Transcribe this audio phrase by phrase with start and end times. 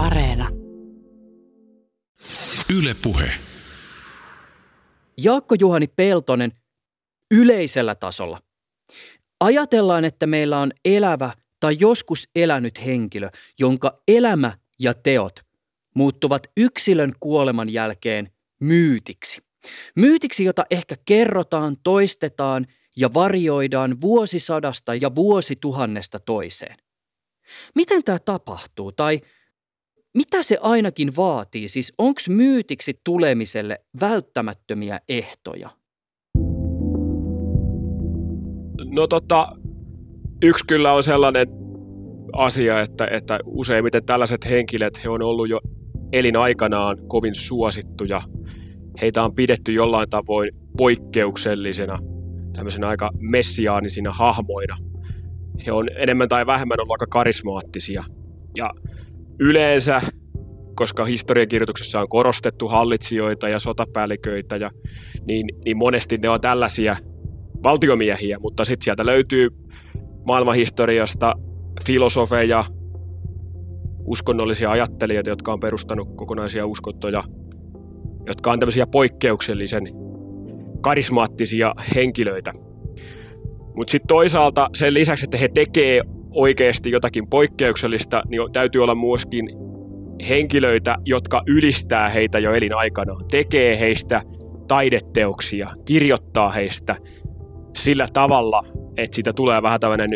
[0.00, 0.48] Areena.
[2.78, 3.30] Yle Puhe.
[5.16, 6.52] Jaakko Juhani Peltonen
[7.30, 8.40] yleisellä tasolla.
[9.40, 15.40] Ajatellaan, että meillä on elävä tai joskus elänyt henkilö, jonka elämä ja teot
[15.94, 19.42] muuttuvat yksilön kuoleman jälkeen myytiksi.
[19.96, 26.76] Myytiksi, jota ehkä kerrotaan, toistetaan ja varjoidaan vuosisadasta ja vuosituhannesta toiseen.
[27.74, 29.20] Miten tämä tapahtuu tai
[30.14, 31.68] mitä se ainakin vaatii?
[31.68, 35.70] Siis onko myytiksi tulemiselle välttämättömiä ehtoja?
[38.84, 39.52] No tota,
[40.42, 41.46] yksi kyllä on sellainen
[42.32, 45.60] asia, että, että useimmiten tällaiset henkilöt, he on ollut jo
[46.12, 48.22] elinaikanaan kovin suosittuja.
[49.00, 51.98] Heitä on pidetty jollain tavoin poikkeuksellisena,
[52.52, 54.76] tämmöisenä aika messiaanisina hahmoina.
[55.66, 58.04] He on enemmän tai vähemmän ollut aika karismaattisia.
[58.56, 58.70] Ja
[59.40, 60.00] yleensä,
[60.74, 64.70] koska historiankirjoituksessa on korostettu hallitsijoita ja sotapäälliköitä, ja,
[65.26, 66.96] niin, niin monesti ne on tällaisia
[67.62, 69.48] valtiomiehiä, mutta sitten sieltä löytyy
[70.24, 71.34] maailmanhistoriasta
[71.86, 72.64] filosofeja,
[74.04, 77.24] uskonnollisia ajattelijoita, jotka on perustanut kokonaisia uskontoja,
[78.26, 79.82] jotka on tämmöisiä poikkeuksellisen
[80.80, 82.52] karismaattisia henkilöitä.
[83.74, 89.48] Mutta sitten toisaalta sen lisäksi, että he tekee oikeasti jotakin poikkeuksellista, niin täytyy olla myöskin
[90.28, 94.22] henkilöitä, jotka ylistää heitä jo elinaikana, tekee heistä
[94.68, 96.96] taideteoksia, kirjoittaa heistä
[97.76, 98.62] sillä tavalla,
[98.96, 100.10] että siitä tulee vähän tämmöinen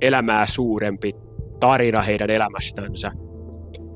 [0.00, 1.12] elämää suurempi
[1.60, 3.12] tarina heidän elämästänsä.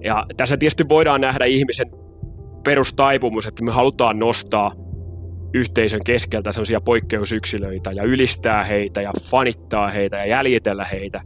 [0.05, 1.91] Ja tässä tietysti voidaan nähdä ihmisen
[2.65, 4.73] perustaipumus, että me halutaan nostaa
[5.55, 11.21] yhteisön keskeltä sellaisia poikkeusyksilöitä ja ylistää heitä ja fanittaa heitä ja jäljitellä heitä.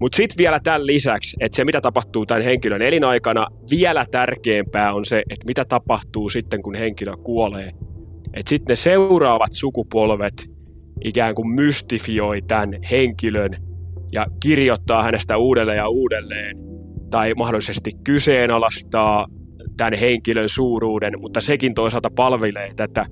[0.00, 5.04] Mutta sitten vielä tämän lisäksi, että se mitä tapahtuu tämän henkilön elinaikana, vielä tärkeämpää on
[5.04, 7.70] se, että mitä tapahtuu sitten kun henkilö kuolee.
[8.34, 10.34] Että sitten ne seuraavat sukupolvet
[11.04, 13.50] ikään kuin mystifioi tämän henkilön
[14.12, 16.56] ja kirjoittaa hänestä uudelleen ja uudelleen
[17.10, 19.26] tai mahdollisesti kyseenalaistaa
[19.76, 23.06] tämän henkilön suuruuden, mutta sekin toisaalta palvelee tätä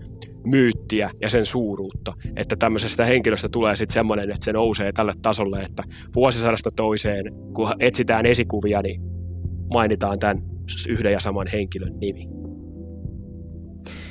[0.45, 5.63] myyttiä ja sen suuruutta, että tämmöisestä henkilöstä tulee sitten semmoinen, että se nousee tälle tasolle,
[5.63, 5.83] että
[6.15, 7.25] vuosisadasta toiseen,
[7.55, 9.01] kun etsitään esikuvia, niin
[9.73, 10.43] mainitaan tämän
[10.89, 12.40] yhden ja saman henkilön nimi.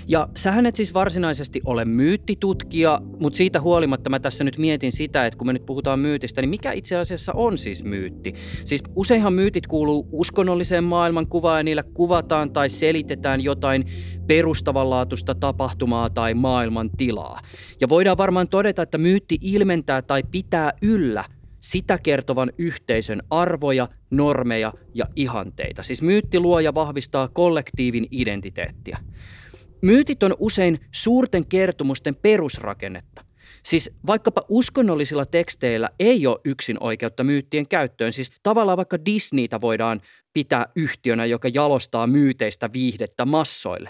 [0.09, 5.25] Ja sähän et siis varsinaisesti ole myyttitutkija, mutta siitä huolimatta mä tässä nyt mietin sitä,
[5.25, 8.33] että kun me nyt puhutaan myytistä, niin mikä itse asiassa on siis myytti?
[8.65, 13.85] Siis useinhan myytit kuuluu uskonnolliseen maailmankuvaan ja niillä kuvataan tai selitetään jotain
[14.27, 17.39] perustavanlaatuista tapahtumaa tai maailman tilaa.
[17.81, 21.23] Ja voidaan varmaan todeta, että myytti ilmentää tai pitää yllä
[21.59, 25.83] sitä kertovan yhteisön arvoja, normeja ja ihanteita.
[25.83, 28.97] Siis myytti luo ja vahvistaa kollektiivin identiteettiä.
[29.81, 33.25] Myytit on usein suurten kertomusten perusrakennetta.
[33.63, 38.13] Siis vaikkapa uskonnollisilla teksteillä ei ole yksin oikeutta myyttien käyttöön.
[38.13, 40.01] Siis tavallaan vaikka Disneytä voidaan
[40.33, 43.89] pitää yhtiönä, joka jalostaa myyteistä viihdettä massoille.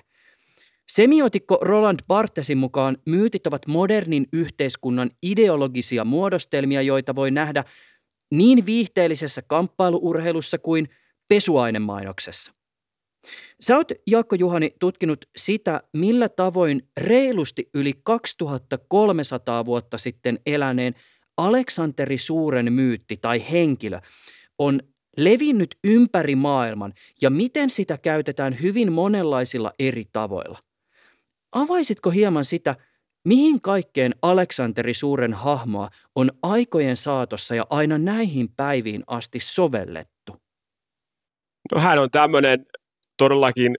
[0.87, 7.63] Semiotikko Roland Barthesin mukaan myytit ovat modernin yhteiskunnan ideologisia muodostelmia, joita voi nähdä
[8.31, 10.89] niin viihteellisessä kamppailuurheilussa kuin
[11.27, 12.58] pesuainemainoksessa.
[13.61, 20.93] Sä oot, Jaakko Juhani, tutkinut sitä, millä tavoin reilusti yli 2300 vuotta sitten eläneen
[21.37, 23.99] Aleksanteri Suuren myytti tai henkilö
[24.57, 24.79] on
[25.17, 30.59] levinnyt ympäri maailman ja miten sitä käytetään hyvin monenlaisilla eri tavoilla.
[31.51, 32.75] Avaisitko hieman sitä,
[33.27, 40.37] mihin kaikkeen Aleksanteri Suuren hahmoa on aikojen saatossa ja aina näihin päiviin asti sovellettu?
[41.71, 42.65] No hän on tämmöinen
[43.19, 43.75] todellakin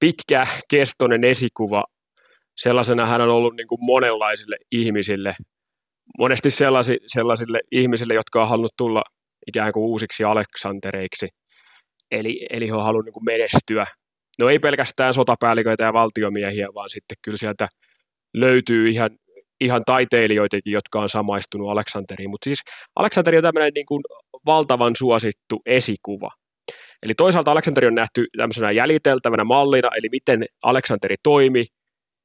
[0.00, 1.84] pitkäkestoinen esikuva.
[2.58, 5.34] Sellaisena hän on ollut niin kuin monenlaisille ihmisille,
[6.18, 9.02] monesti sellaisi, sellaisille ihmisille, jotka on halunnut tulla
[9.46, 11.28] ikään kuin uusiksi Aleksantereiksi.
[12.10, 13.86] Eli, eli he on halunnut niin kuin menestyä.
[14.38, 17.68] No ei pelkästään sotapäälliköitä ja valtiomiehiä, vaan sitten kyllä sieltä
[18.34, 19.10] löytyy ihan,
[19.60, 22.30] ihan taiteilijoitakin, jotka on samaistunut Aleksanteriin.
[22.30, 22.62] Mutta siis
[22.96, 24.02] Aleksanteri on tämmöinen niin kuin
[24.46, 26.30] valtavan suosittu esikuva.
[27.02, 31.66] Eli toisaalta Aleksanteri on nähty tämmöisenä jäljiteltävänä mallina, eli miten Aleksanteri toimi,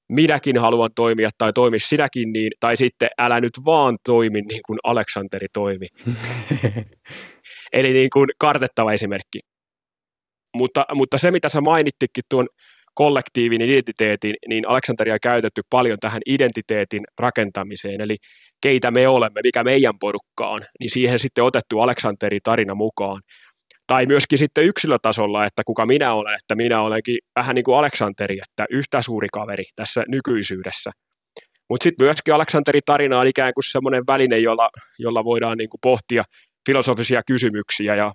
[0.09, 4.79] minäkin haluan toimia tai toimi sinäkin niin, tai sitten älä nyt vaan toimi niin kuin
[4.83, 5.87] Aleksanteri toimi.
[7.77, 9.39] eli niin kuin kartettava esimerkki.
[10.55, 12.47] Mutta, mutta se, mitä sä mainittikin tuon
[12.93, 18.17] kollektiivin identiteetin, niin Aleksanteria on käytetty paljon tähän identiteetin rakentamiseen, eli
[18.61, 23.21] keitä me olemme, mikä meidän porukka on, niin siihen sitten otettu Aleksanteri tarina mukaan.
[23.87, 28.39] Tai myöskin sitten yksilötasolla, että kuka minä olen, että minä olenkin vähän niin kuin Aleksanteri,
[28.49, 30.91] että yhtä suuri kaveri tässä nykyisyydessä.
[31.69, 34.69] Mutta sitten myöskin Aleksanterin tarina on ikään kuin semmoinen väline, jolla,
[34.99, 36.23] jolla voidaan niin kuin pohtia
[36.65, 38.13] filosofisia kysymyksiä ja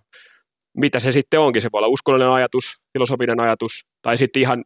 [0.76, 1.62] mitä se sitten onkin.
[1.62, 3.72] Se voi olla uskonnollinen ajatus, filosofinen ajatus
[4.02, 4.64] tai sitten ihan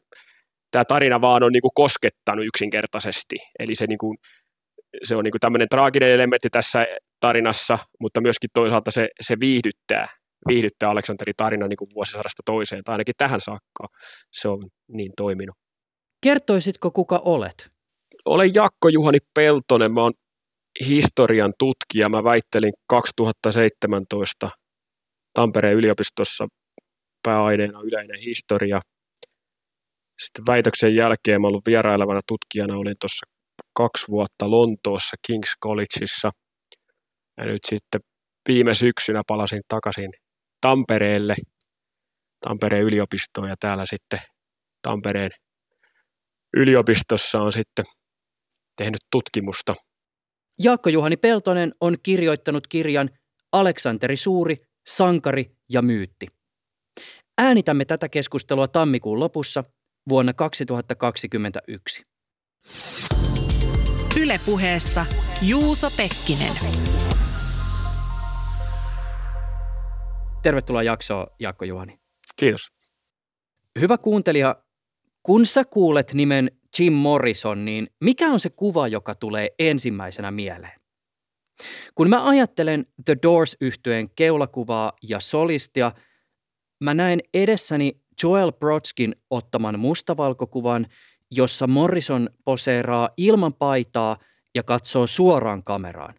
[0.70, 3.37] tämä tarina vaan on niin kuin koskettanut yksinkertaisesti.
[3.58, 4.19] Eli se, niin kuin,
[5.04, 6.87] se on niin kuin tämmöinen traaginen elementti tässä
[7.20, 10.08] tarinassa, mutta myöskin toisaalta se, se viihdyttää,
[10.49, 13.89] viihdyttää Aleksanterin tarina niin kuin vuosisadasta toiseen, tai ainakin tähän saakka
[14.33, 15.56] se on niin toiminut.
[16.23, 17.71] Kertoisitko, kuka olet?
[18.25, 20.12] Olen Jakko Juhani Peltonen, mä oon
[20.81, 22.09] historian tutkija.
[22.09, 24.50] Mä väittelin 2017
[25.35, 26.47] Tampereen yliopistossa
[27.23, 28.81] pääaineena yleinen historia.
[30.25, 33.27] Sitten väitöksen jälkeen mä ollut vierailevana tutkijana, olin tuossa
[33.77, 36.31] kaksi vuotta Lontoossa King's Collegeissa.
[37.37, 38.00] Ja nyt sitten
[38.49, 40.11] viime syksynä palasin takaisin
[40.62, 41.35] Tampereelle,
[42.41, 44.20] Tampereen yliopistoon ja täällä sitten
[44.82, 45.31] Tampereen
[46.56, 47.85] yliopistossa on sitten
[48.76, 49.75] tehnyt tutkimusta.
[50.62, 53.11] Jaakko Juhani Peltonen on kirjoittanut kirjan
[53.53, 54.56] Aleksanteri Suuri,
[54.87, 56.26] sankari ja myytti.
[57.38, 59.64] Äänitämme tätä keskustelua tammikuun lopussa
[60.09, 62.03] vuonna 2021.
[64.20, 65.06] Ylepuheessa
[65.43, 66.53] Juuso Pekkinen.
[70.43, 71.99] Tervetuloa jaksoon, Jaakko Juhani.
[72.37, 72.61] Kiitos.
[73.81, 74.56] Hyvä kuuntelija,
[75.23, 80.81] kun sä kuulet nimen Jim Morrison, niin mikä on se kuva, joka tulee ensimmäisenä mieleen?
[81.94, 85.93] Kun mä ajattelen The doors yhtyeen keulakuvaa ja solistia,
[86.81, 87.93] mä näen edessäni
[88.23, 90.87] Joel Brodskin ottaman mustavalkokuvan,
[91.31, 94.17] jossa Morrison poseeraa ilman paitaa
[94.55, 96.15] ja katsoo suoraan kameraan.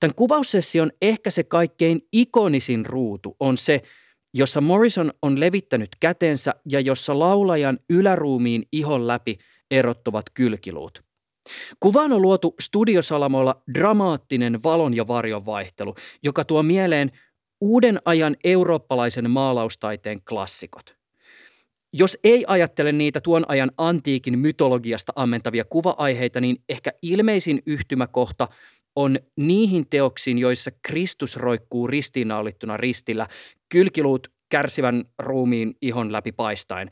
[0.00, 3.82] Tämän kuvaussession ehkä se kaikkein ikonisin ruutu on se,
[4.34, 9.38] jossa Morrison on levittänyt kätensä ja jossa laulajan yläruumiin ihon läpi
[9.70, 11.04] erottuvat kylkiluut.
[11.80, 17.10] Kuvaan on luotu studiosalamoilla dramaattinen valon ja varjon vaihtelu, joka tuo mieleen
[17.60, 20.96] uuden ajan eurooppalaisen maalaustaiteen klassikot.
[21.92, 28.48] Jos ei ajattele niitä tuon ajan antiikin mytologiasta ammentavia kuva-aiheita, niin ehkä ilmeisin yhtymäkohta
[28.96, 33.28] on niihin teoksiin, joissa Kristus roikkuu ristiinnaulittuna ristillä,
[33.68, 36.90] kylkiluut kärsivän ruumiin ihon läpi paistaen.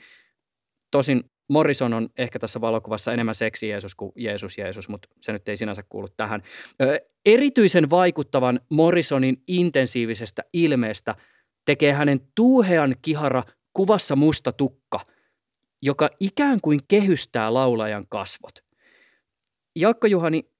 [0.90, 5.48] Tosin Morrison on ehkä tässä valokuvassa enemmän seksi Jeesus kuin Jeesus Jeesus, mutta se nyt
[5.48, 6.42] ei sinänsä kuulu tähän.
[6.82, 11.14] Ö, erityisen vaikuttavan Morrisonin intensiivisestä ilmeestä
[11.64, 15.00] tekee hänen tuuhean kihara kuvassa musta tukka,
[15.82, 18.54] joka ikään kuin kehystää laulajan kasvot.
[19.76, 20.51] Jakko Juhani,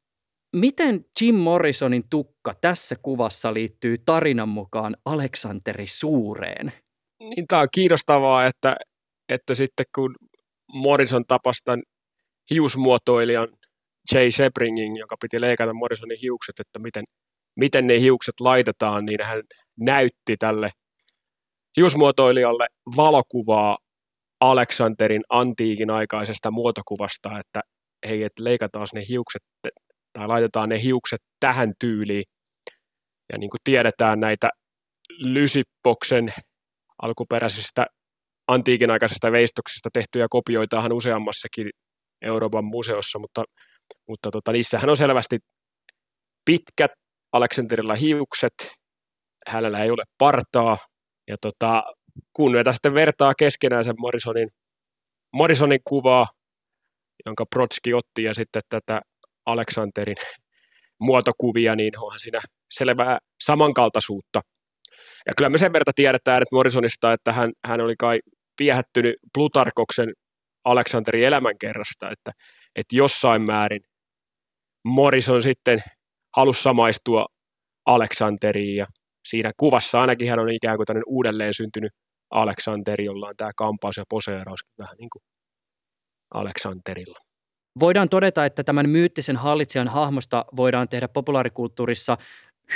[0.53, 6.73] miten Jim Morrisonin tukka tässä kuvassa liittyy tarinan mukaan Aleksanteri Suureen?
[7.21, 8.77] Niin, tämä on kiinnostavaa, että,
[9.29, 10.15] että sitten kun
[10.73, 11.83] Morrison tapastan
[12.51, 13.49] hiusmuotoilijan
[14.15, 17.05] Jay Sebringin, joka piti leikata Morrisonin hiukset, että miten,
[17.57, 19.43] miten ne hiukset laitetaan, niin hän
[19.81, 20.71] näytti tälle
[21.77, 22.67] hiusmuotoilijalle
[22.97, 23.79] valokuvaa
[24.41, 27.61] Aleksanterin antiikin aikaisesta muotokuvasta, että
[28.09, 29.43] hei, että leikataan ne hiukset
[30.13, 32.25] tai laitetaan ne hiukset tähän tyyliin.
[33.33, 34.51] Ja niin kuin tiedetään näitä
[35.19, 36.33] Lysippoksen
[37.03, 37.87] alkuperäisistä
[38.49, 41.71] antiikin aikaisesta veistoksesta tehtyjä kopioitahan useammassakin
[42.23, 43.45] Euroopan museossa, mutta,
[44.09, 45.39] mutta tota, niissähän on selvästi
[46.45, 46.91] pitkät
[47.33, 48.55] Aleksanterilla hiukset,
[49.49, 50.79] hänellä ei ole partaa,
[51.29, 51.83] ja tota,
[52.33, 54.49] kun näitä sitten vertaa keskenään sen Morrisonin,
[55.33, 56.27] Morrisonin kuvaa,
[57.27, 59.01] jonka Protski otti, ja sitten tätä
[59.47, 60.17] Aleksanterin
[61.01, 64.41] muotokuvia, niin onhan siinä selvää samankaltaisuutta.
[65.27, 68.21] Ja kyllä me sen verran tiedetään, että Morrisonista, että hän, hän oli kai
[68.59, 70.13] viehättynyt Plutarkoksen
[70.65, 72.33] Aleksanterin elämänkerrasta, että,
[72.77, 73.83] että jossain määrin
[74.85, 75.83] Morrison sitten
[76.37, 77.27] halusi samaistua
[77.87, 78.87] Aleksanteriin ja
[79.29, 81.93] siinä kuvassa ainakin hän on ikään kuin tämmöinen uudelleen syntynyt
[82.31, 85.23] Aleksanteri, jolla on tämä kampaus ja poseeraus vähän niin kuin
[86.35, 87.32] Aleksanterilla.
[87.81, 92.17] Voidaan todeta, että tämän myyttisen hallitsijan hahmosta voidaan tehdä populaarikulttuurissa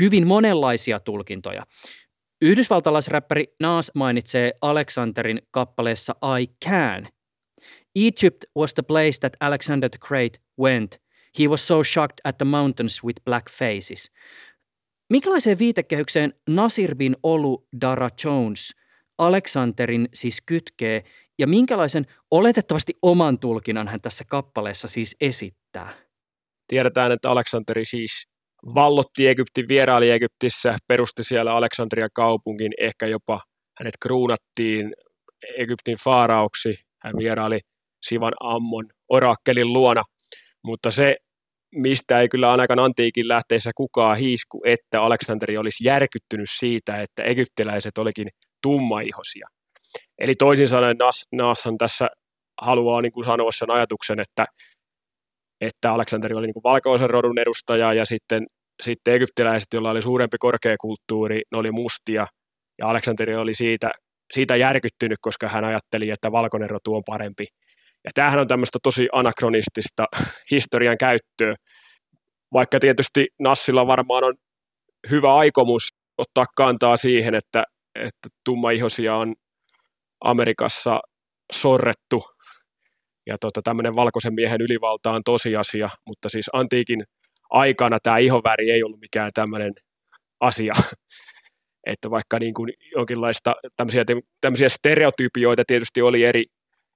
[0.01, 1.67] hyvin monenlaisia tulkintoja.
[2.43, 7.09] Yhdysvaltalaisräppäri Nas mainitsee Alexanderin kappaleessa I Can.
[7.95, 11.01] Egypt was the place that Alexander the Great went.
[11.39, 14.11] He was so shocked at the mountains with black faces.
[15.11, 18.75] Minkälaiseen viitekehykseen Nasir bin Olu Dara Jones
[19.19, 21.05] Alexanderin siis kytkee
[21.39, 25.93] ja minkälaisen oletettavasti oman tulkinnan hän tässä kappaleessa siis esittää?
[26.69, 28.27] Tiedetään, että Aleksanteri siis
[28.75, 33.41] vallotti Egyptin, vieraili Egyptissä, perusti siellä Aleksandria kaupungin, ehkä jopa
[33.79, 34.95] hänet kruunattiin
[35.57, 36.75] Egyptin faarauksi.
[37.03, 37.61] Hän vieraili
[38.03, 40.03] Sivan Ammon orakkelin luona,
[40.65, 41.17] mutta se,
[41.75, 47.99] mistä ei kyllä ainakaan antiikin lähteissä kukaan hiisku, että Aleksanteri olisi järkyttynyt siitä, että egyptiläiset
[47.99, 48.29] olikin
[48.63, 49.49] tummaihosia.
[50.19, 52.09] Eli toisin sanoen Nas, Nashan tässä
[52.61, 54.45] haluaa niin kuin sanoa sen ajatuksen, että,
[55.61, 58.47] että Aleksanteri oli niin kuin valkoisen rodun edustaja ja sitten,
[58.83, 62.27] sitten egyptiläiset, joilla oli suurempi korkeakulttuuri, ne oli mustia
[62.79, 63.91] ja Aleksanteri oli siitä,
[64.33, 67.47] siitä järkyttynyt, koska hän ajatteli, että valkoinen rotu on parempi.
[68.05, 70.05] Ja tämähän on tämmöistä tosi anakronistista
[70.51, 71.55] historian käyttöä,
[72.53, 74.35] vaikka tietysti Nassilla varmaan on
[75.11, 75.89] hyvä aikomus
[76.19, 79.35] ottaa kantaa siihen, että, että tummaihosia on
[80.27, 81.01] Amerikassa
[81.53, 82.25] sorrettu.
[83.27, 87.05] Ja tota, tämmöinen valkoisen miehen ylivalta on tosiasia, mutta siis antiikin
[87.51, 89.73] aikana tämä ihoväri ei ollut mikään tämmöinen
[90.41, 90.75] asia,
[91.91, 94.05] että vaikka niin kuin jonkinlaista tämmöisiä,
[94.41, 96.45] tämmöisiä stereotypioita tietysti oli eri,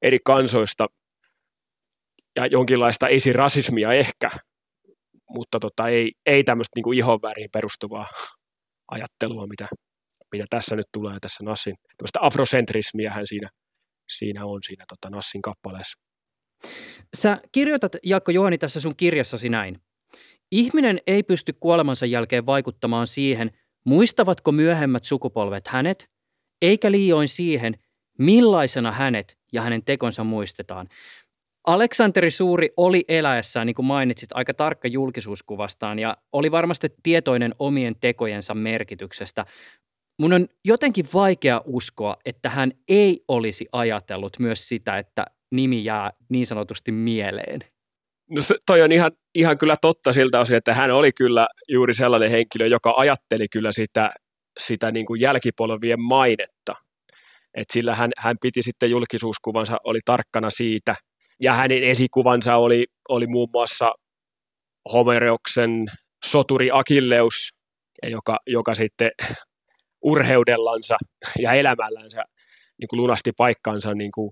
[0.02, 0.86] eri kansoista
[2.36, 4.30] ja jonkinlaista esirasismia ehkä,
[5.28, 8.06] mutta tota, ei, ei tämmöistä niin kuin ihonväriin perustuvaa
[8.90, 9.68] ajattelua, mitä,
[10.32, 13.50] mitä tässä nyt tulee tässä Nassin, tämmöistä afrosentrismiä hän siinä,
[14.16, 15.98] siinä on siinä tota Nassin kappaleessa.
[17.16, 19.80] Sä kirjoitat, Jaakko Johani, tässä sun kirjassasi näin.
[20.52, 23.50] Ihminen ei pysty kuolemansa jälkeen vaikuttamaan siihen,
[23.84, 26.10] muistavatko myöhemmät sukupolvet hänet,
[26.62, 27.74] eikä liioin siihen,
[28.18, 30.88] millaisena hänet ja hänen tekonsa muistetaan.
[31.66, 37.96] Aleksanteri Suuri oli eläessään, niin kuin mainitsit, aika tarkka julkisuuskuvastaan ja oli varmasti tietoinen omien
[38.00, 39.46] tekojensa merkityksestä.
[40.20, 46.10] Mun on jotenkin vaikea uskoa, että hän ei olisi ajatellut myös sitä, että nimi jää
[46.28, 47.60] niin sanotusti mieleen.
[48.30, 51.94] No se, toi on ihan, ihan kyllä totta siltä osin, että hän oli kyllä juuri
[51.94, 54.10] sellainen henkilö, joka ajatteli kyllä sitä,
[54.58, 56.74] sitä niin kuin jälkipolvien mainetta.
[57.54, 60.94] Et sillä hän, hän piti sitten julkisuuskuvansa, oli tarkkana siitä,
[61.40, 63.92] ja hänen esikuvansa oli, oli muun muassa
[64.92, 65.86] Homereoksen
[66.24, 67.50] soturi Akilleus,
[68.02, 69.10] joka, joka sitten
[70.02, 70.96] urheudellansa
[71.38, 72.24] ja elämällänsä
[72.80, 74.30] niin kuin lunasti paikkansa niin kuin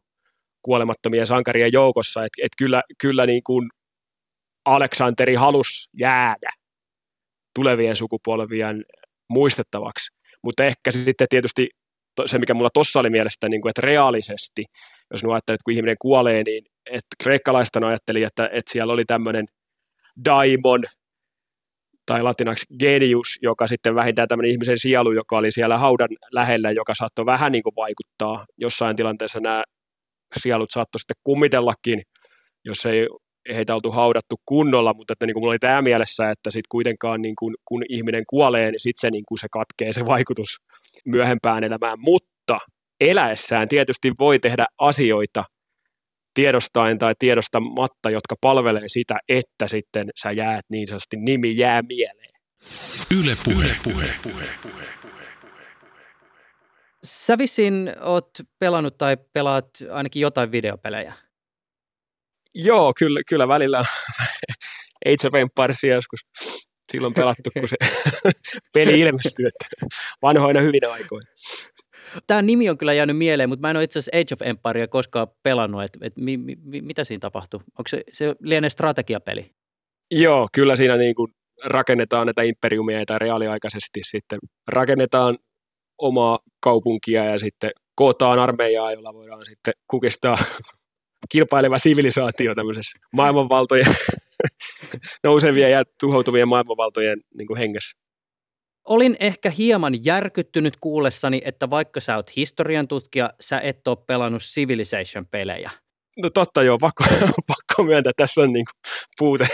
[0.62, 3.68] kuolemattomien sankarien joukossa, että et kyllä, kyllä niin kuin
[4.64, 6.50] Aleksanteri halusi jäädä
[7.54, 8.84] tulevien sukupolvien
[9.30, 10.10] muistettavaksi,
[10.42, 11.68] mutta ehkä sitten tietysti
[12.26, 14.64] se, mikä mulla tuossa oli mielestä, niin kuin, että reaalisesti,
[15.12, 19.04] jos nu ajattelee, että kun ihminen kuolee, niin että kreikkalaista ajatteli, että, että siellä oli
[19.04, 19.46] tämmöinen
[20.24, 20.84] daimon,
[22.08, 26.94] tai latinaksi genius, joka sitten vähintään tämmöinen ihmisen sielu, joka oli siellä haudan lähellä, joka
[26.94, 28.46] saattoi vähän niin kuin vaikuttaa.
[28.56, 29.62] Jossain tilanteessa nämä
[30.38, 32.02] sielut saattoi sitten kummitellakin,
[32.64, 33.06] jos ei
[33.54, 37.22] heitä oltu haudattu kunnolla, mutta että niin kuin mulla oli tämä mielessä, että sitten kuitenkaan
[37.22, 40.50] niin kuin, kun ihminen kuolee, niin sitten se, niin kuin se katkee se vaikutus
[41.06, 42.58] myöhempään elämään, mutta
[43.00, 45.44] eläessään tietysti voi tehdä asioita
[46.42, 52.30] tiedostaen tai tiedostamatta, jotka palvelee sitä, että sitten sä jäät niin sanotusti nimi jää mieleen.
[53.20, 53.64] Yle puhe.
[53.64, 54.48] Yle puhe.
[54.62, 54.88] puhe.
[55.02, 55.24] puhe.
[57.04, 61.12] Sä vissiin oot pelannut tai pelaat ainakin jotain videopelejä.
[62.54, 63.78] Joo, kyllä, kyllä välillä
[65.06, 66.20] Age of Empires joskus
[66.92, 67.76] silloin pelattu, kun se
[68.74, 69.86] peli ilmestyy, että
[70.22, 71.30] vanhoina hyvinä aikoina.
[72.26, 74.88] Tämä nimi on kyllä jäänyt mieleen, mutta mä en ole itse asiassa Age of Empirea
[74.88, 77.60] koskaan pelannut, että et mi, mi, mitä siinä tapahtuu?
[77.78, 79.50] Onko se, se lienee strategiapeli?
[80.10, 81.32] Joo, kyllä siinä niin kuin
[81.64, 84.38] rakennetaan näitä imperiumia tai reaaliaikaisesti sitten
[84.68, 85.38] rakennetaan
[85.98, 90.38] omaa kaupunkia ja sitten kootaan armeijaa, jolla voidaan sitten kukistaa
[91.32, 93.96] kilpaileva sivilisaatio tämmöisessä maailmanvaltojen
[95.24, 98.07] nousevien ja tuhoutuvien maailmanvaltojen niin kuin hengessä.
[98.88, 104.42] Olin ehkä hieman järkyttynyt kuullessani, että vaikka sä oot historian tutkija, sä et ole pelannut
[104.42, 105.70] Civilization-pelejä.
[106.22, 107.04] No totta joo, pakko,
[107.46, 108.66] pakko myöntää, tässä on niin
[109.18, 109.48] puute.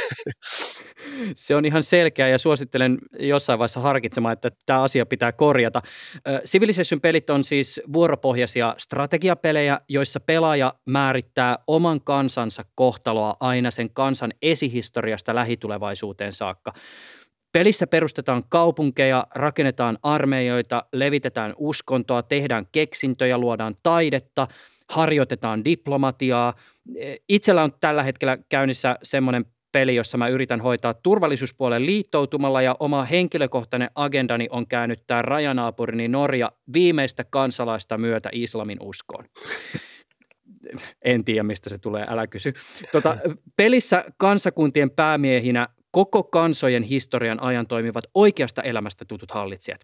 [1.37, 5.83] Se on ihan selkeä ja suosittelen jossain vaiheessa harkitsemaan, että tämä asia pitää korjata.
[6.45, 15.35] Civilization-pelit on siis vuoropohjaisia strategiapelejä, joissa pelaaja määrittää oman kansansa kohtaloa aina sen kansan esihistoriasta
[15.35, 16.73] lähitulevaisuuteen saakka.
[17.55, 24.47] Pelissä perustetaan kaupunkeja, rakennetaan armeijoita, levitetään uskontoa, tehdään keksintöjä, luodaan taidetta,
[24.91, 26.55] harjoitetaan diplomatiaa.
[27.29, 33.05] Itsellä on tällä hetkellä käynnissä semmoinen peli, jossa mä yritän hoitaa turvallisuuspuolen liittoutumalla ja oma
[33.05, 39.25] henkilökohtainen agendani on käännyttää rajanaapurini Norja viimeistä kansalaista myötä islamin uskoon.
[41.03, 42.53] En tiedä, mistä se tulee, älä kysy.
[42.93, 43.17] Tota,
[43.57, 49.81] pelissä kansakuntien päämiehinä koko kansojen historian ajan toimivat oikeasta elämästä tutut hallitsijat.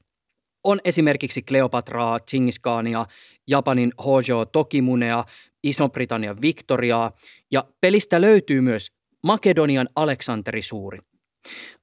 [0.64, 3.06] On esimerkiksi Kleopatraa, Chingiskania,
[3.46, 5.24] Japanin Hojo Tokimunea,
[5.64, 7.12] Iso-Britannian Victoriaa
[7.50, 8.92] ja pelistä löytyy myös
[9.26, 10.98] Makedonian Aleksanteri Suuri.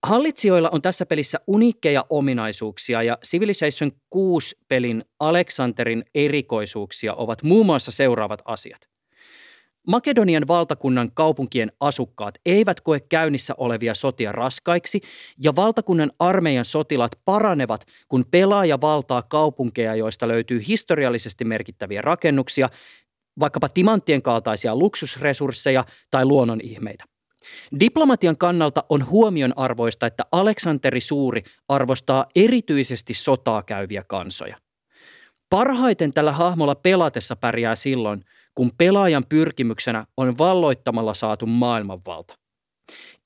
[0.03, 7.91] Hallitsijoilla on tässä pelissä uniikkeja ominaisuuksia ja Civilization 6 pelin Aleksanterin erikoisuuksia ovat muun muassa
[7.91, 8.96] seuraavat asiat.
[9.87, 15.01] Makedonian valtakunnan kaupunkien asukkaat eivät koe käynnissä olevia sotia raskaiksi
[15.43, 22.69] ja valtakunnan armeijan sotilat paranevat, kun pelaaja valtaa kaupunkeja, joista löytyy historiallisesti merkittäviä rakennuksia,
[23.39, 27.03] vaikkapa timanttien kaltaisia luksusresursseja tai luonnon ihmeitä.
[27.79, 34.57] Diplomatian kannalta on huomionarvoista, että Aleksanteri Suuri arvostaa erityisesti sotaa käyviä kansoja.
[35.49, 38.23] Parhaiten tällä hahmolla pelatessa pärjää silloin,
[38.57, 42.37] kun pelaajan pyrkimyksenä on valloittamalla saatu maailmanvalta.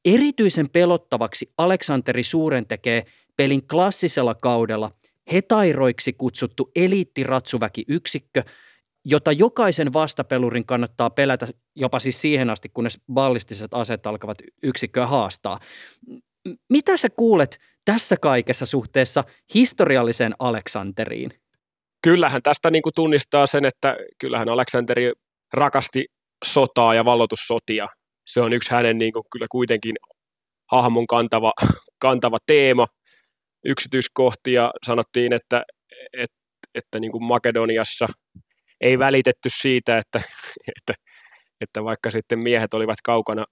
[0.05, 3.05] Erityisen pelottavaksi Aleksanteri Suuren tekee
[3.37, 4.91] pelin klassisella kaudella
[5.31, 8.43] hetairoiksi kutsuttu eliittiratsuväkiyksikkö,
[9.05, 15.59] jota jokaisen vastapelurin kannattaa pelätä jopa siis siihen asti, kunnes ballistiset aseet alkavat yksikköä haastaa.
[16.69, 19.23] Mitä sä kuulet tässä kaikessa suhteessa
[19.53, 21.40] historialliseen Aleksanteriin?
[22.03, 25.11] Kyllähän tästä niin kuin tunnistaa sen, että kyllähän Aleksanteri
[25.53, 26.05] rakasti
[26.45, 27.87] sotaa ja vallotussotia.
[28.27, 29.95] Se on yksi hänen niin kuin, kyllä kuitenkin
[30.71, 31.53] hahmon kantava,
[31.99, 32.87] kantava teema.
[33.65, 35.63] Yksityiskohtia sanottiin, että,
[36.13, 36.37] että,
[36.75, 38.07] että niin kuin Makedoniassa
[38.81, 40.21] ei välitetty siitä, että,
[40.77, 40.93] että,
[41.61, 43.45] että vaikka sitten miehet olivat kaukana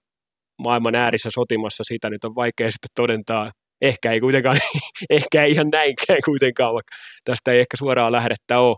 [0.58, 3.50] maailman äärissä sotimassa, sitä nyt on vaikea sitten todentaa.
[3.82, 4.56] Ehkä ei kuitenkaan,
[5.10, 8.76] ehkä ei ihan näinkään kuitenkaan, vaikka tästä ei ehkä suoraan lähdettä ole.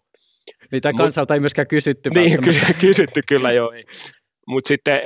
[0.72, 2.10] Mitä kansalta Mut, ei myöskään kysytty.
[2.10, 2.38] Niin,
[2.80, 3.72] kysytty kyllä joo.
[4.46, 5.00] Mutta sitten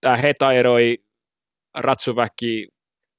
[0.00, 0.98] tämä hetairoi
[1.74, 2.68] ratsuväki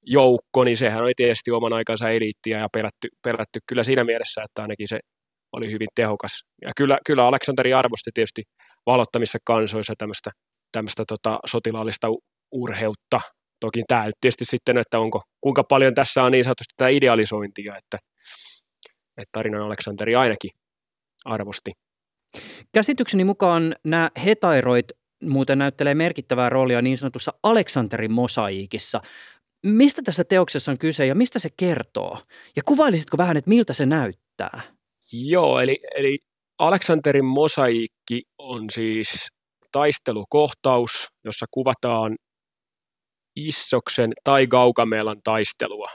[0.06, 4.62] joukko, niin sehän oli tietysti oman aikansa eliittiä ja pelätty, pelätty kyllä siinä mielessä, että
[4.62, 5.00] ainakin se
[5.54, 6.44] oli hyvin tehokas.
[6.62, 8.44] Ja kyllä, kyllä Aleksanteri arvosti tietysti
[8.86, 10.32] valottamissa kansoissa tämmöistä,
[10.72, 12.08] tämmöistä tota, sotilaallista
[12.52, 13.22] urheutta.
[13.64, 17.98] Toki tämä tietysti sitten, että onko, kuinka paljon tässä on niin sanotusti tämä idealisointia, että,
[19.18, 20.52] että tarinan Aleksanteri ainakin
[21.26, 21.72] arvosti.
[22.74, 24.86] Käsitykseni mukaan nämä hetairoit
[25.24, 29.02] muuten näyttelee merkittävää roolia niin sanotussa Aleksanterin mosaiikissa.
[29.66, 32.18] Mistä tässä teoksessa on kyse ja mistä se kertoo?
[32.56, 34.62] Ja kuvailisitko vähän, että miltä se näyttää?
[35.12, 36.20] Joo, eli, eli
[36.60, 39.28] Aleksanterin mosaiikki on siis
[39.72, 42.16] taistelukohtaus, jossa kuvataan
[43.36, 45.90] Issoksen tai Gaugamelan taistelua.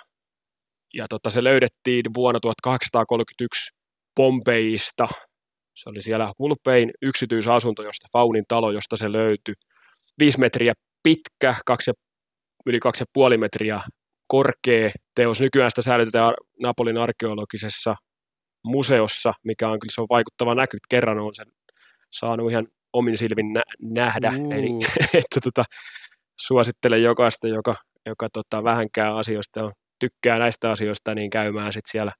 [0.94, 3.70] Ja tota, se löydettiin vuonna 1831
[4.14, 5.08] Pompeista.
[5.76, 9.54] Se oli siellä Hulpein yksityisasunto, josta Faunin talo, josta se löytyi.
[10.18, 10.72] Viisi metriä
[11.02, 11.90] pitkä, kaksi,
[12.66, 13.80] yli kaksi ja puoli metriä
[14.28, 15.40] korkea teos.
[15.40, 17.94] Nykyään sitä säilytetään Napolin arkeologisessa
[18.64, 20.78] museossa, mikä on kyllä se on vaikuttava näky.
[20.88, 21.46] Kerran on sen
[22.12, 24.30] saanut ihan omin silmin nä- nähdä.
[24.30, 24.52] Mm.
[24.52, 24.68] Eli
[25.20, 25.64] että tota,
[26.40, 27.74] suosittelen jokaista, joka,
[28.06, 32.12] joka tota, vähänkään asioista on, tykkää näistä asioista, niin käymään sitten siellä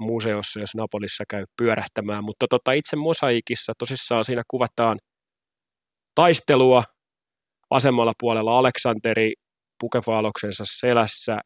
[0.00, 2.24] museossa, jos Napolissa käy pyörähtämään.
[2.24, 4.98] Mutta tota, itse mosaikissa tosissaan siinä kuvataan
[6.14, 6.84] taistelua
[7.70, 8.58] vasemmalla puolella.
[8.58, 9.32] Aleksanteri
[9.80, 11.38] pukefaaloksensa selässä.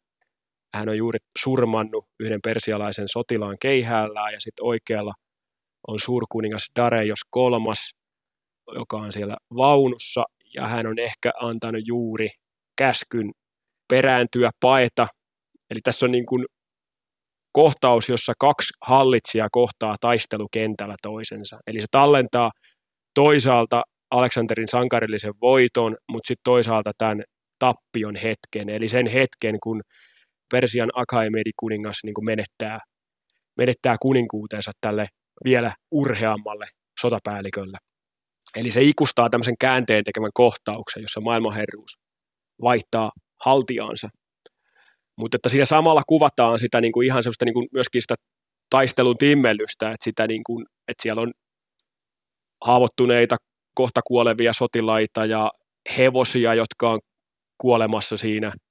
[0.75, 5.13] Hän on juuri surmannut yhden persialaisen sotilaan keihäällään ja sitten oikealla
[5.89, 7.91] on suurkuningas Dareios kolmas,
[8.75, 12.29] joka on siellä vaunussa ja hän on ehkä antanut juuri
[12.79, 13.31] käskyn
[13.89, 15.07] perääntyä paeta.
[15.71, 16.45] Eli tässä on niin kuin
[17.53, 21.59] kohtaus, jossa kaksi hallitsijaa kohtaa taistelukentällä toisensa.
[21.67, 22.51] Eli se tallentaa
[23.15, 27.23] toisaalta Aleksanterin sankarillisen voiton, mutta sitten toisaalta tämän
[27.59, 29.83] tappion hetken, eli sen hetken, kun
[30.51, 32.79] Persian Akaemedi-kuningas niin kuin menettää,
[33.57, 35.09] menettää kuninkuutensa tälle
[35.45, 36.67] vielä urheammalle
[37.01, 37.79] sotapäällikölle.
[38.57, 41.97] Eli se ikustaa tämmöisen käänteen tekemän kohtauksen, jossa maailmanherruus
[42.63, 43.13] vaihtaa
[43.45, 44.09] haltiaansa.
[45.19, 48.15] Mutta että siinä samalla kuvataan sitä niin kuin ihan semmoista niin kuin myöskin sitä
[48.71, 51.33] taistelun timmellystä, että, sitä niin kuin, että siellä on
[52.65, 53.37] haavoittuneita,
[53.75, 55.53] kohta kuolevia sotilaita ja
[55.99, 57.01] hevosia, jotka on
[57.59, 58.53] kuolemassa siinä–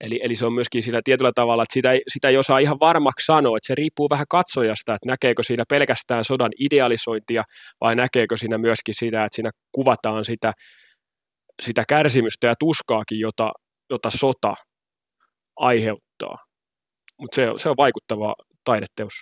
[0.00, 2.80] Eli, eli se on myöskin sillä tietyllä tavalla, että sitä ei, sitä ei osaa ihan
[2.80, 7.42] varmaksi sanoa, että se riippuu vähän katsojasta, että näkeekö siinä pelkästään sodan idealisointia
[7.80, 10.52] vai näkeekö siinä myöskin sitä, että siinä kuvataan sitä,
[11.62, 13.52] sitä kärsimystä ja tuskaakin, jota,
[13.90, 14.54] jota sota
[15.56, 16.38] aiheuttaa.
[17.20, 19.14] Mutta se, se on vaikuttava taideteos.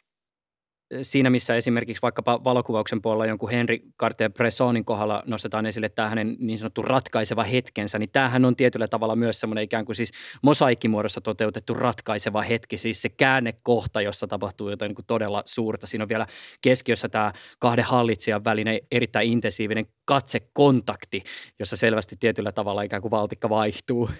[1.02, 6.58] Siinä, missä esimerkiksi vaikkapa valokuvauksen puolella jonkun Henri Cartier-Bressonin kohdalla nostetaan esille tämä hänen niin
[6.58, 11.74] sanottu ratkaiseva hetkensä, niin tämähän on tietyllä tavalla myös semmoinen ikään kuin siis mosaikkimuodossa toteutettu
[11.74, 15.86] ratkaiseva hetki, siis se käännekohta, jossa tapahtuu jotain niin kuin todella suurta.
[15.86, 16.26] Siinä on vielä
[16.60, 21.22] keskiössä tämä kahden hallitsijan välinen erittäin intensiivinen katsekontakti,
[21.58, 24.10] jossa selvästi tietyllä tavalla ikään kuin valtikka vaihtuu.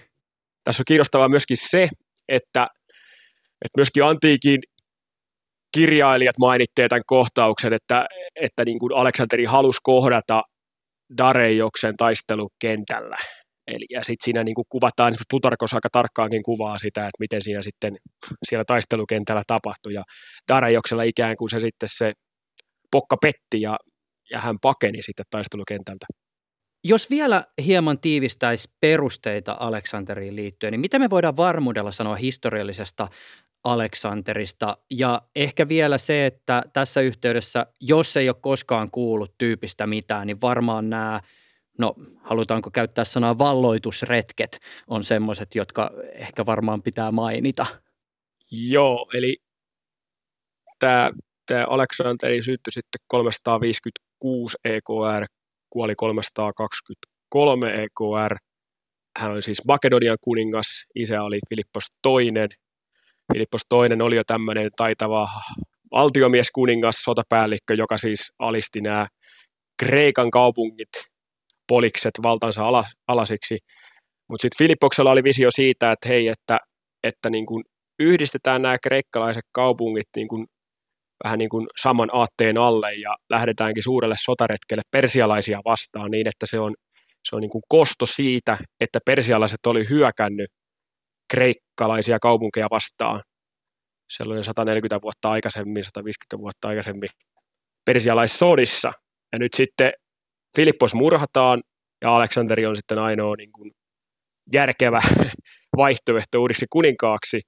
[0.63, 1.89] Tässä on kiinnostavaa myöskin se,
[2.27, 2.67] että,
[3.65, 4.59] että myöskin antiikin
[5.73, 8.05] kirjailijat mainitteet tämän kohtauksen, että,
[8.41, 10.43] että niin kuin Aleksanteri halusi kohdata
[11.17, 13.17] Darejoksen taistelukentällä.
[13.67, 17.61] Eli, ja sitten siinä niin kuin kuvataan, Plutarkos aika tarkkaankin kuvaa sitä, että miten siinä
[17.61, 17.97] sitten
[18.49, 19.93] siellä taistelukentällä tapahtui.
[19.93, 20.03] Ja
[20.47, 22.13] Darejoksella ikään kuin se sitten se
[22.91, 23.77] pokka petti ja,
[24.31, 26.05] ja hän pakeni sitten taistelukentältä.
[26.83, 33.07] Jos vielä hieman tiivistäisi perusteita Aleksanteriin liittyen, niin mitä me voidaan varmuudella sanoa historiallisesta
[33.63, 40.27] Aleksanterista ja ehkä vielä se, että tässä yhteydessä, jos ei ole koskaan kuullut tyypistä mitään,
[40.27, 41.19] niin varmaan nämä,
[41.77, 47.65] no halutaanko käyttää sanaa valloitusretket, on semmoiset, jotka ehkä varmaan pitää mainita.
[48.51, 49.37] Joo, eli
[50.79, 51.11] tämä,
[51.45, 55.25] tämä Aleksanteri syttyi sitten 356 EKR,
[55.69, 58.37] kuoli 323 EKR.
[59.17, 62.49] Hän oli siis Makedonian kuningas, isä oli Filippos toinen–
[63.33, 65.27] Filippos toinen oli jo tämmöinen taitava
[65.91, 69.07] valtiomies, kuningas, sotapäällikkö, joka siis alisti nämä
[69.79, 70.89] Kreikan kaupungit
[71.67, 73.57] polikset valtansa ala, alasiksi.
[74.29, 76.59] Mutta sitten Filippoksella oli visio siitä, että hei, että,
[77.03, 77.63] että niin kun
[77.99, 80.47] yhdistetään nämä kreikkalaiset kaupungit niin kun,
[81.23, 86.59] vähän niin kuin saman aatteen alle ja lähdetäänkin suurelle sotaretkelle persialaisia vastaan niin, että se
[86.59, 86.75] on,
[87.29, 90.49] se on niin kosto siitä, että persialaiset oli hyökännyt
[91.33, 93.21] kreikkalaisia kaupunkeja vastaan.
[94.17, 97.09] Sellainen 140 vuotta aikaisemmin, 150 vuotta aikaisemmin
[97.85, 98.91] persialaissodissa.
[99.31, 99.93] Ja nyt sitten
[100.55, 101.63] Filippos murhataan
[102.01, 103.71] ja Aleksanteri on sitten ainoa niin kuin
[104.53, 105.01] järkevä
[105.77, 107.41] vaihtoehto uudeksi kuninkaaksi.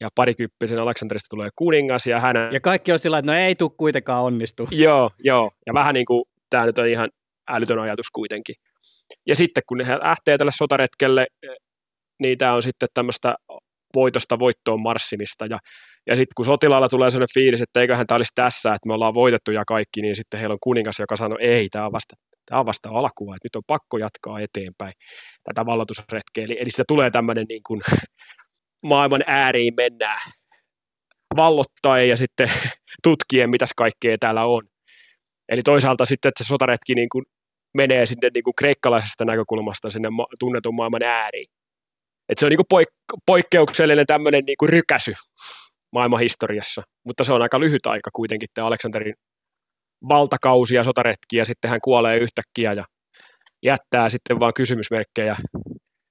[0.00, 2.36] Ja parikymppisen Aleksanterista tulee kuningas ja hän...
[2.52, 4.68] Ja kaikki on sillä että no ei tule kuitenkaan onnistu.
[4.70, 5.50] Joo, joo.
[5.66, 7.08] Ja vähän niin kuin tämä nyt on ihan
[7.50, 8.54] älytön ajatus kuitenkin.
[9.26, 11.26] Ja sitten kun he lähtee tälle sotaretkelle
[12.38, 13.34] tämä on sitten tämmöistä
[13.94, 15.46] voitosta voittoon marssimista.
[15.46, 15.58] Ja,
[16.06, 19.14] ja sitten kun sotilaalla tulee sellainen fiilis, että eiköhän tämä olisi tässä, että me ollaan
[19.14, 22.60] voitettu ja kaikki, niin sitten heillä on kuningas, joka sanoo, ei, tämä on vasta, tämä
[22.60, 24.92] on vasta alkua, että nyt on pakko jatkaa eteenpäin
[25.44, 26.44] tätä vallotusretkeä.
[26.44, 27.80] Eli, eli sitä tulee tämmöinen niin kuin,
[28.90, 30.20] maailman ääriin mennään
[31.36, 32.50] vallottaen ja sitten
[33.04, 34.62] tutkien, mitäs kaikkea täällä on.
[35.48, 37.24] Eli toisaalta sitten, että se sotaretki niin kuin
[37.74, 41.46] menee sinne niin kuin kreikkalaisesta näkökulmasta sinne tunnetun maailman ääriin.
[42.32, 45.12] Et se on niinku poik- poikkeuksellinen tämmöinen niinku rykäsy
[45.92, 49.14] maailman historiassa, mutta se on aika lyhyt aika kuitenkin tämä Aleksanterin
[50.08, 52.84] valtakausi ja sotaretki, ja sitten hän kuolee yhtäkkiä ja
[53.62, 55.36] jättää sitten vaan kysymysmerkkejä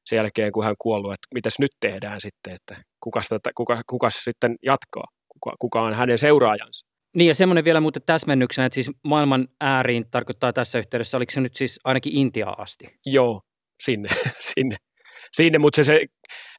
[0.05, 4.10] sen jälkeen, kun hän kuollut, että mitäs nyt tehdään sitten, että kuka, tätä, kuka, kuka
[4.10, 6.88] sitten jatkaa, kuka, kuka on hänen seuraajansa.
[7.15, 11.41] Niin ja semmoinen vielä muuten täsmennyksenä, että siis maailman ääriin tarkoittaa tässä yhteydessä, oliko se
[11.41, 12.86] nyt siis ainakin Intiaan asti?
[13.05, 13.41] Joo,
[13.84, 14.10] sinne,
[14.55, 14.77] sinne
[15.34, 16.06] sinne, mutta se, se,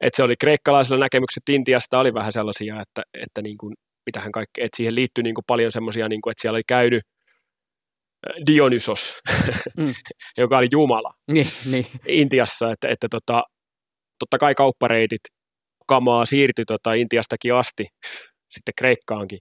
[0.01, 3.75] että se oli kreikkalaisilla näkemykset Intiasta oli vähän sellaisia, että, että niin kuin,
[4.07, 7.03] mitähän kaikki, että siihen liittyy niin kuin paljon semmoisia, niin että siellä oli käynyt
[8.47, 9.17] Dionysos,
[9.77, 9.95] mm.
[10.43, 11.87] joka oli Jumala niin, niin.
[12.09, 13.45] Intiassa, että, että tota,
[14.19, 15.21] totta kai kauppareitit
[15.87, 17.87] kamaa siirtyi tota Intiastakin asti
[18.51, 19.39] sitten Kreikkaankin,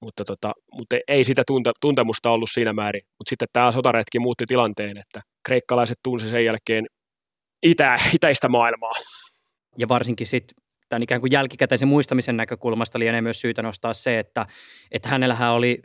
[0.00, 3.02] mutta, tota, mutta ei sitä tunte, tuntemusta ollut siinä määrin.
[3.18, 6.86] Mutta sitten tämä sotaretki muutti tilanteen, että kreikkalaiset tunsi sen jälkeen
[7.62, 8.94] itä, itäistä maailmaa.
[9.78, 14.46] Ja varsinkin sitten tämän ikään kuin jälkikäteisen muistamisen näkökulmasta lienee myös syytä nostaa se, että,
[14.90, 15.82] että hänellähän oli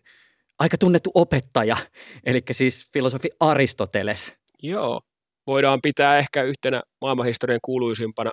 [0.59, 1.77] aika tunnettu opettaja,
[2.25, 4.37] eli siis filosofi Aristoteles.
[4.63, 5.01] Joo,
[5.47, 8.31] voidaan pitää ehkä yhtenä maailmanhistorian kuuluisimpana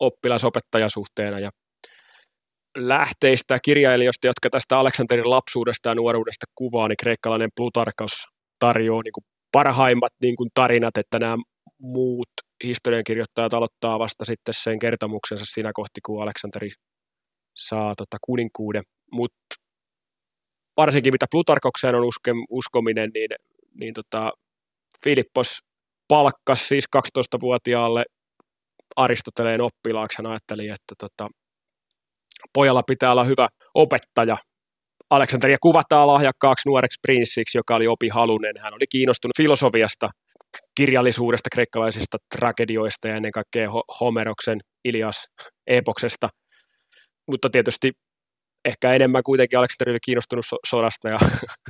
[0.00, 1.50] oppilasopettajasuhteena ja
[2.76, 8.12] lähteistä kirjailijoista, jotka tästä Aleksanterin lapsuudesta ja nuoruudesta kuvaa, niin kreikkalainen Plutarkos
[8.58, 11.36] tarjoaa niin kuin parhaimmat niin kuin tarinat, että nämä
[11.82, 12.28] muut
[12.64, 16.70] historiankirjoittajat aloittaa vasta sitten sen kertomuksensa siinä kohti, kun Aleksanteri
[17.56, 18.82] saa tota kuninkuuden.
[19.12, 19.54] Mutta
[20.76, 23.30] varsinkin mitä Plutarkokseen on uske, uskominen, niin,
[23.80, 24.32] niin tota,
[25.04, 25.58] Filippos
[26.08, 28.04] palkkas siis 12-vuotiaalle
[28.96, 30.18] Aristoteleen oppilaaksi.
[30.18, 31.28] Hän ajatteli, että tota,
[32.52, 34.36] pojalla pitää olla hyvä opettaja.
[35.10, 38.54] Aleksanteria kuvataan lahjakkaaksi nuoreksi prinssiksi, joka oli opihalunen.
[38.62, 40.10] Hän oli kiinnostunut filosofiasta
[40.74, 43.68] kirjallisuudesta, kreikkalaisista tragedioista ja ennen kaikkea
[44.00, 45.26] Homeroksen Ilias
[45.66, 46.28] epoksesta.
[47.26, 47.92] Mutta tietysti
[48.64, 51.18] ehkä enemmän kuitenkin Aleksanteri oli kiinnostunut so- sodasta ja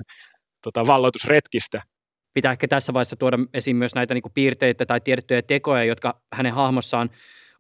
[0.65, 1.83] tota, valloitusretkistä.
[2.35, 6.21] Pitää ehkä tässä vaiheessa tuoda esiin myös näitä niin kuin piirteitä tai tiedettyjä tekoja, jotka
[6.33, 7.11] hänen hahmossaan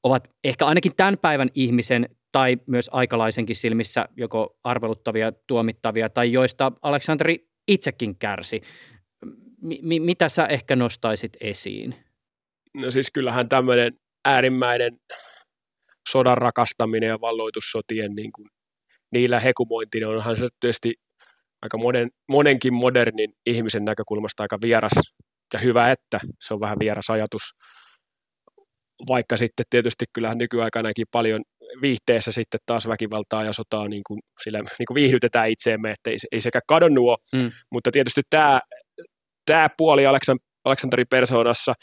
[0.02, 6.72] ovat ehkä ainakin tämän päivän ihmisen tai myös aikalaisenkin silmissä joko arveluttavia, tuomittavia tai joista
[6.82, 8.62] Aleksanteri itsekin kärsi.
[9.62, 11.94] M- mitä sä ehkä nostaisit esiin?
[12.74, 13.92] No siis kyllähän tämmöinen
[14.24, 14.96] äärimmäinen
[16.08, 18.48] sodan rakastaminen ja valloitussotien niin kuin,
[19.12, 20.94] niillä hekumointi, onhan se tietysti
[21.62, 24.92] aika monen, monenkin modernin ihmisen näkökulmasta aika vieras
[25.54, 27.42] ja hyvä, että se on vähän vieras ajatus.
[29.08, 31.42] Vaikka sitten tietysti kyllähän nykyaikanakin paljon
[31.82, 36.16] viihteessä sitten taas väkivaltaa ja sotaa niin kuin, sillä niin kuin viihdytetään itseemme, että ei,
[36.32, 37.52] ei sekä kadonnut ole, mm.
[37.70, 38.60] mutta tietysti tämä,
[39.46, 40.06] tämä puoli
[40.64, 41.74] Aleksanteri persoonassa,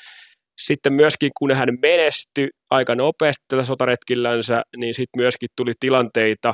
[0.58, 6.54] sitten myöskin kun hän menestyi aika nopeasti tällä sotaretkillänsä, niin sitten myöskin tuli tilanteita,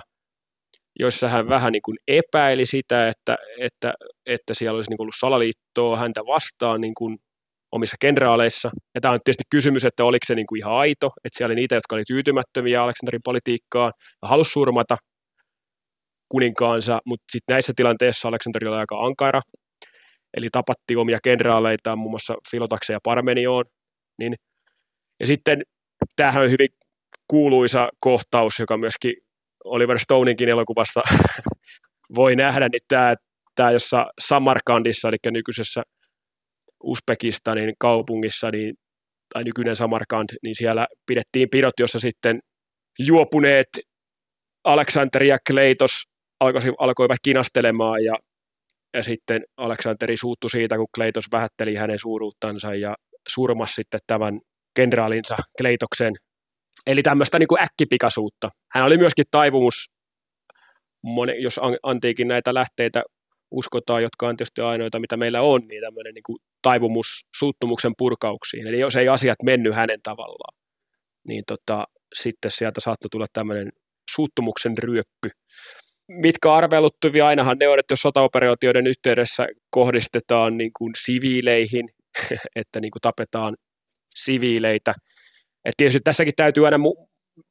[0.99, 3.93] joissa hän vähän niin kuin epäili sitä, että, että,
[4.25, 7.17] että siellä olisi niin kuin ollut salaliittoa häntä vastaan niin kuin
[7.71, 8.71] omissa kenraaleissa.
[8.95, 11.61] Ja tämä on tietysti kysymys, että oliko se niin kuin ihan aito, että siellä oli
[11.61, 14.97] niitä, jotka oli tyytymättömiä Aleksanterin politiikkaan ja halusi surmata
[16.29, 19.41] kuninkaansa, mutta sitten näissä tilanteissa Aleksanteri oli aika ankara,
[20.37, 23.65] eli tapatti omia kenraaleitaan, muun muassa Filotakse ja Parmenioon.
[24.19, 24.35] Niin,
[25.19, 25.61] ja sitten
[26.15, 26.69] tämähän on hyvin
[27.27, 29.13] kuuluisa kohtaus, joka myöskin
[29.63, 31.01] Oliver Stoneinkin elokuvasta
[32.15, 33.15] voi nähdä, niin tämä,
[33.55, 35.83] tämä jossa Samarkandissa, eli nykyisessä
[36.83, 38.75] Uzbekistanin kaupungissa, niin,
[39.33, 42.39] tai nykyinen Samarkand, niin siellä pidettiin pidot, jossa sitten
[42.99, 43.67] juopuneet
[44.63, 46.03] Aleksanteri ja Kleitos
[46.79, 48.13] alkoivat kinastelemaan ja,
[48.95, 52.95] ja sitten Aleksanteri suuttui siitä, kun Kleitos vähätteli hänen suuruuttansa ja
[53.27, 54.39] surmas sitten tämän
[54.75, 56.13] kenraalinsa Kleitoksen.
[56.87, 58.49] Eli tämmöistä niin kuin äkkipikaisuutta.
[58.71, 59.89] Hän oli myöskin taipumus,
[61.39, 63.03] jos antiikin näitä lähteitä
[63.51, 68.67] uskotaan, jotka on tietysti ainoita, mitä meillä on, niin tämmöinen niin kuin taipumus suuttumuksen purkauksiin.
[68.67, 70.57] Eli jos ei asiat mennyt hänen tavallaan,
[71.27, 73.71] niin tota, sitten sieltä saattoi tulla tämmöinen
[74.15, 75.29] suuttumuksen ryöppy.
[76.07, 81.89] Mitkä arveluttuvia ainahan ne on, että jos sotaoperaatioiden yhteydessä kohdistetaan niin kuin siviileihin,
[82.55, 83.55] että niin kuin tapetaan
[84.15, 84.93] siviileitä.
[85.65, 87.07] Et tietysti tässäkin täytyy aina mu-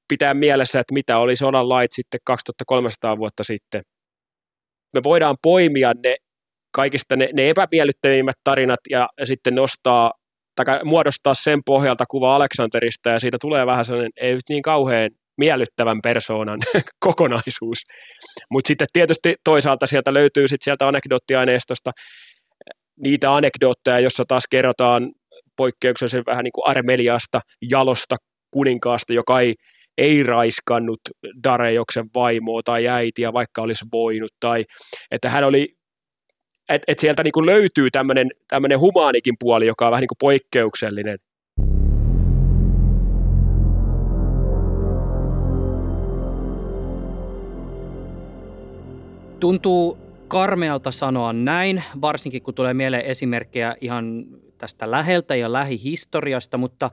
[0.09, 3.83] pitää mielessä, että mitä oli sodan lait sitten 2300 vuotta sitten.
[4.93, 6.17] Me voidaan poimia ne
[6.73, 10.13] kaikista ne, ne epämiellyttävimmät tarinat ja, ja sitten nostaa
[10.55, 16.03] tai muodostaa sen pohjalta kuva Aleksanterista ja siitä tulee vähän sellainen ei niin kauhean miellyttävän
[16.03, 16.61] persoonan
[17.07, 17.79] kokonaisuus.
[18.51, 21.91] Mutta sitten tietysti toisaalta sieltä löytyy sitten sieltä anekdoottiaineistosta
[23.01, 25.13] niitä anekdootteja, jossa taas kerrotaan
[25.57, 28.17] poikkeuksellisen vähän niin kuin armeliasta, jalosta
[28.51, 29.55] kuninkaasta, joka ei,
[29.99, 31.01] ei raiskannut
[31.45, 34.65] Darejoksen vaimoa tai äitiä, vaikka olisi voinut, tai
[35.11, 35.69] että hän oli
[36.69, 41.19] että et sieltä niinku löytyy tämmöinen humaanikin puoli, joka on vähän niinku poikkeuksellinen.
[49.45, 54.25] Tuntuu karmealta sanoa näin, varsinkin kun tulee mieleen esimerkkejä ihan
[54.59, 56.91] tästä läheltä ja lähihistoriasta, mutta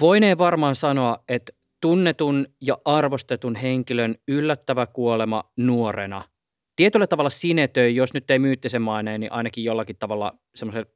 [0.00, 6.22] voineen varmaan sanoa, että tunnetun ja arvostetun henkilön yllättävä kuolema nuorena–
[6.76, 10.86] tietyllä tavalla sinetöi, jos nyt ei myyttisen maineen, niin ainakin jollakin tavalla semmoisen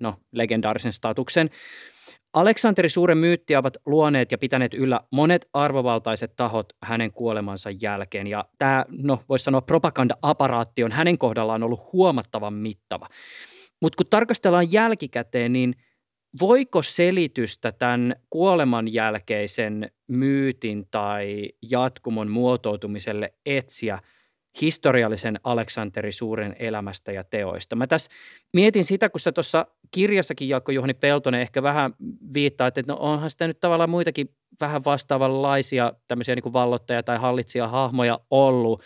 [0.00, 1.50] no, legendaarisen statuksen.
[2.34, 8.26] Aleksanteri Suuren myyttiä ovat luoneet ja pitäneet yllä monet arvovaltaiset tahot hänen kuolemansa jälkeen.
[8.26, 13.08] Ja tämä, no voisi sanoa, propaganda-aparaatti on hänen kohdallaan ollut huomattavan mittava.
[13.82, 15.74] Mutta kun tarkastellaan jälkikäteen, niin
[16.40, 23.98] voiko selitystä tämän kuoleman jälkeisen myytin tai jatkumon muotoutumiselle etsiä–
[24.60, 27.76] historiallisen Aleksanteri Suuren elämästä ja teoista.
[27.76, 28.10] Mä tässä
[28.54, 31.94] mietin sitä, kun sä tuossa kirjassakin Jaakko Juhani Peltonen ehkä vähän
[32.34, 34.28] viittaa, että no onhan sitä nyt tavallaan muitakin
[34.60, 38.82] vähän vastaavanlaisia tämmöisiä niin vallottaja- tai hallitsijahahmoja ollut,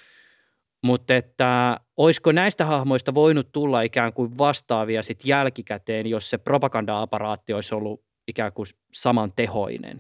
[0.82, 7.54] mutta että olisiko näistä hahmoista voinut tulla ikään kuin vastaavia sitten jälkikäteen, jos se propaganda-aparaatti
[7.54, 9.98] olisi ollut ikään kuin saman tehoinen?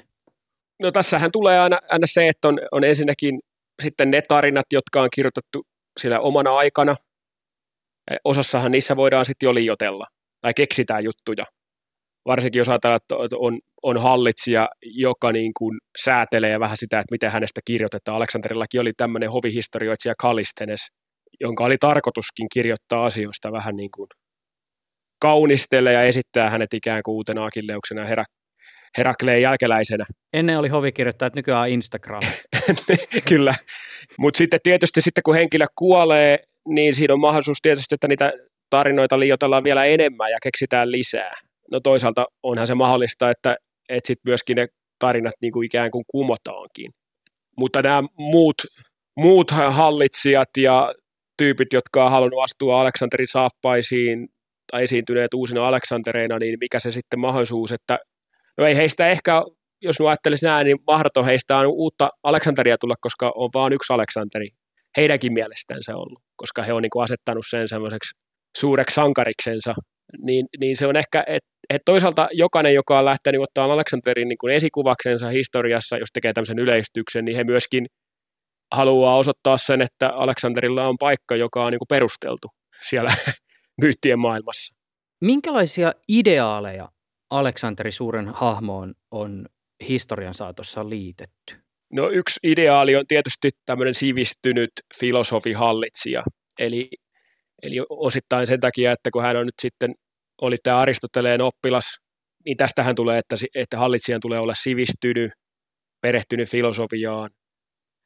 [0.82, 3.40] No tässähän tulee aina, aina se, että on, on ensinnäkin
[3.82, 5.66] sitten ne tarinat, jotka on kirjoitettu
[6.00, 6.96] sillä omana aikana,
[8.24, 10.06] osassahan niissä voidaan sitten jo liotella
[10.42, 11.44] tai keksitään juttuja.
[12.26, 17.32] Varsinkin jos ajatellaan, että on, on hallitsija, joka niin kuin säätelee vähän sitä, että miten
[17.32, 18.16] hänestä kirjoitetaan.
[18.16, 20.80] Aleksanderillakin oli tämmöinen hovihistorioitsija Kalistenes,
[21.40, 24.08] jonka oli tarkoituskin kirjoittaa asioista vähän niin kuin
[25.20, 28.24] kaunistella ja esittää hänet ikään kuin uutena akilleuksena herä,
[28.98, 30.04] Herakleen jälkeläisenä.
[30.32, 32.22] Ennen oli hovikirjoittajat, nykyään Instagram.
[33.28, 33.54] Kyllä,
[34.18, 38.32] mutta sitten tietysti sitten kun henkilö kuolee, niin siinä on mahdollisuus tietysti, että niitä
[38.76, 41.34] tarinoita liioitellaan vielä enemmän ja keksitään lisää.
[41.70, 43.56] No toisaalta onhan se mahdollista, että,
[43.88, 44.66] että sitten myöskin ne
[44.98, 46.90] tarinat niin kuin ikään kuin kumotaankin.
[47.56, 48.62] Mutta nämä muut,
[49.16, 50.94] muut hallitsijat ja
[51.38, 54.28] tyypit, jotka on halunnut astua Aleksanterin saappaisiin
[54.70, 57.98] tai esiintyneet uusina Aleksantereina, niin mikä se sitten mahdollisuus, että
[58.58, 59.42] no ei heistä ehkä,
[59.82, 63.92] jos nu ajattelisi näin, niin mahdoton heistä on uutta Aleksanteria tulla, koska on vain yksi
[63.92, 64.48] Aleksanteri
[64.96, 68.22] heidänkin mielestään se ollut, koska he on niin asettanut sen semmoiseksi
[68.56, 69.74] suureksi sankariksensa,
[70.18, 74.38] niin, niin se on ehkä, että et toisaalta jokainen, joka on lähtenyt ottaa Aleksanterin niin
[74.38, 77.86] kuin esikuvaksensa historiassa, jos tekee tämmöisen yleistyksen, niin he myöskin
[78.72, 82.48] haluaa osoittaa sen, että Aleksanterilla on paikka, joka on niin kuin perusteltu
[82.88, 83.14] siellä
[83.82, 84.74] myyttien maailmassa.
[85.20, 86.88] Minkälaisia ideaaleja
[87.30, 89.46] Aleksanteri suuren hahmoon on
[89.88, 91.56] historian saatossa liitetty?
[91.92, 96.22] No yksi ideaali on tietysti tämmöinen sivistynyt filosofihallitsija,
[96.58, 96.90] eli,
[97.62, 99.94] eli osittain sen takia, että kun hän on nyt sitten,
[100.42, 101.84] oli tämä Aristoteleen oppilas,
[102.44, 105.32] niin tästähän tulee, että, että hallitsijan tulee olla sivistynyt,
[106.00, 107.30] perehtynyt filosofiaan.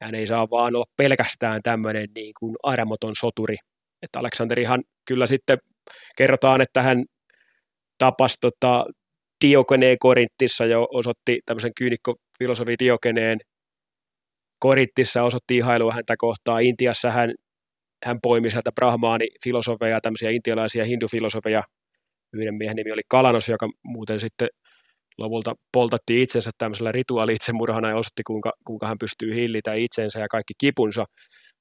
[0.03, 3.57] Hän ei saa vaan olla pelkästään tämmöinen niin kuin armoton soturi.
[4.03, 5.59] Että Aleksanderihan kyllä sitten
[6.16, 7.05] kerrotaan, että hän
[7.99, 8.85] tapasi tota,
[9.45, 13.38] Diogeneen Korintissa jo osoitti tämmöisen kyynikkofilosofi Diogeneen
[14.59, 16.62] Korintissa osoitti ihailua häntä kohtaan.
[16.62, 17.35] Intiassa hän,
[18.05, 21.63] hän poimi sieltä brahmaani-filosofeja, tämmöisiä intialaisia hindufilosofeja.
[22.33, 24.49] Yhden miehen nimi oli Kalanos, joka muuten sitten
[25.19, 30.55] lopulta poltattiin itsensä tämmöisellä rituaali-itsemurhana ja osoitti, kuinka, kuinka hän pystyy hillitä itsensä ja kaikki
[30.59, 31.05] kipunsa.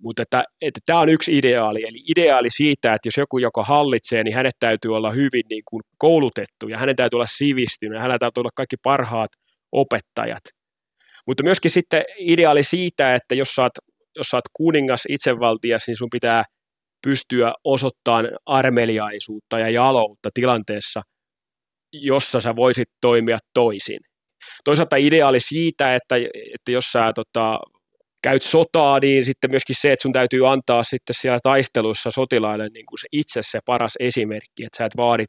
[0.01, 4.23] Mutta että, että tämä on yksi ideaali, eli ideaali siitä, että jos joku, joka hallitsee,
[4.23, 8.41] niin hänet täytyy olla hyvin niin kuin koulutettu ja hänen täytyy olla sivistynyt, hänellä täytyy
[8.41, 9.31] olla kaikki parhaat
[9.71, 10.43] opettajat.
[11.27, 13.71] Mutta myöskin sitten ideaali siitä, että jos oot,
[14.15, 16.43] jos sä oot kuningas itsevaltias, niin sun pitää
[17.07, 21.01] pystyä osoittamaan armeliaisuutta ja jaloutta tilanteessa,
[21.93, 23.99] jossa sä voisit toimia toisin.
[24.63, 26.15] Toisaalta ideaali siitä, että,
[26.53, 27.59] että jos sä tota,
[28.23, 32.85] käyt sotaa, niin sitten myöskin se, että sun täytyy antaa sitten siellä taistelussa sotilaille niin
[32.85, 35.25] kuin se itse se paras esimerkki, että sä et vaadi,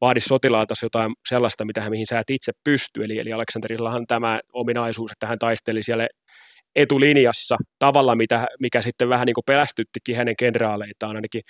[0.00, 3.04] vaadi sotilaalta jotain sellaista, mitä, mihin sä et itse pysty.
[3.04, 6.08] Eli, eli Aleksanderillahan tämä ominaisuus, että hän taisteli siellä
[6.76, 11.42] etulinjassa tavalla, mitä, mikä sitten vähän niin kuin pelästyttikin hänen kenraaleitaan, ainakin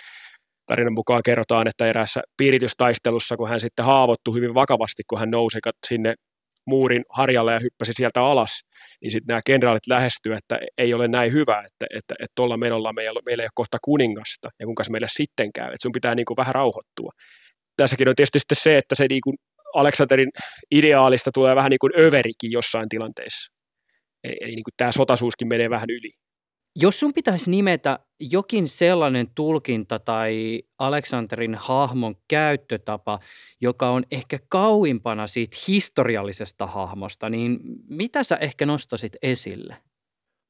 [0.67, 5.59] tarinan mukaan kerrotaan, että eräässä piiritystaistelussa, kun hän sitten haavoittui hyvin vakavasti, kun hän nousi
[5.89, 6.15] sinne
[6.67, 8.61] muurin harjalle ja hyppäsi sieltä alas,
[9.01, 12.93] niin sitten nämä kenraalit lähestyivät, että ei ole näin hyvä, että että, että tuolla menolla
[12.93, 16.15] meillä, meillä ei ole kohta kuningasta, ja kuinka se meille sitten käy, että sun pitää
[16.15, 17.13] niin kuin vähän rauhoittua.
[17.77, 19.37] Tässäkin on tietysti sitten se, että se niin kuin
[19.75, 20.31] Aleksanterin
[20.71, 23.62] ideaalista tulee vähän niin kuin överikin jossain tilanteessa.
[24.25, 26.13] Eli, eli niin kuin tämä sotasuuskin menee vähän yli.
[26.77, 33.19] Jos sun pitäisi nimetä jokin sellainen tulkinta tai Aleksanterin hahmon käyttötapa,
[33.61, 37.59] joka on ehkä kauimpana siitä historiallisesta hahmosta, niin
[37.89, 39.77] mitä sä ehkä nostasit esille?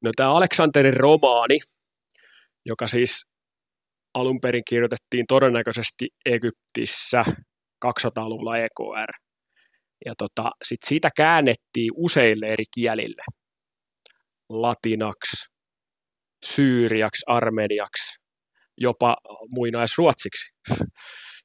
[0.04, 1.58] No tämä Aleksanterin romaani,
[2.66, 3.26] joka siis
[4.14, 7.24] alun perin kirjoitettiin todennäköisesti Egyptissä
[7.86, 9.12] 200-luvulla EKR.
[10.06, 13.22] Ja tota, sit siitä käännettiin useille eri kielille.
[14.52, 15.46] Latinaksi,
[16.44, 18.18] syyriaksi, armeniaksi,
[18.78, 19.16] jopa
[19.48, 20.52] muinaisruotsiksi.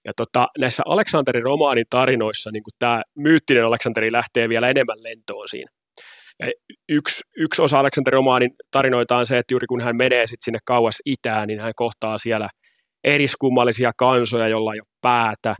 [0.06, 5.72] Ja tota, näissä Aleksanterin romaanin tarinoissa niin tämä myyttinen Aleksanteri lähtee vielä enemmän lentoon siinä.
[6.40, 6.52] Ja
[6.90, 10.60] yksi, yksi osa Aleksanterin romaanin tarinoita on se, että juuri kun hän menee sit sinne
[10.66, 12.50] kauas itään, niin hän kohtaa siellä
[13.04, 15.56] eriskummallisia kansoja, joilla ei ole päätä,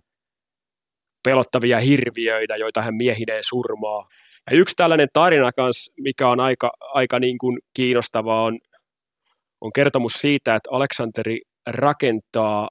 [1.24, 4.08] pelottavia hirviöitä, joita hän miehineen surmaa.
[4.52, 8.60] Ja yksi tällainen tarina kanssa, mikä on aika, aika niin kuin kiinnostavaa, on
[9.62, 12.70] on kertomus siitä, että Aleksanteri rakentaa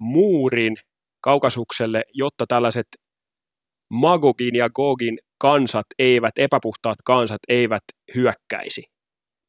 [0.00, 0.76] muurin
[1.20, 2.86] kaukasukselle, jotta tällaiset
[3.90, 7.82] Magogin ja Gogin kansat eivät, epäpuhtaat kansat eivät
[8.14, 8.82] hyökkäisi.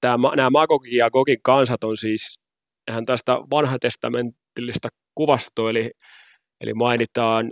[0.01, 2.39] Tämä, nämä Magogin ja Gogin kansat on siis
[2.91, 5.91] ihan tästä vanhatestamentillista kuvastoa, eli,
[6.61, 7.51] eli mainitaan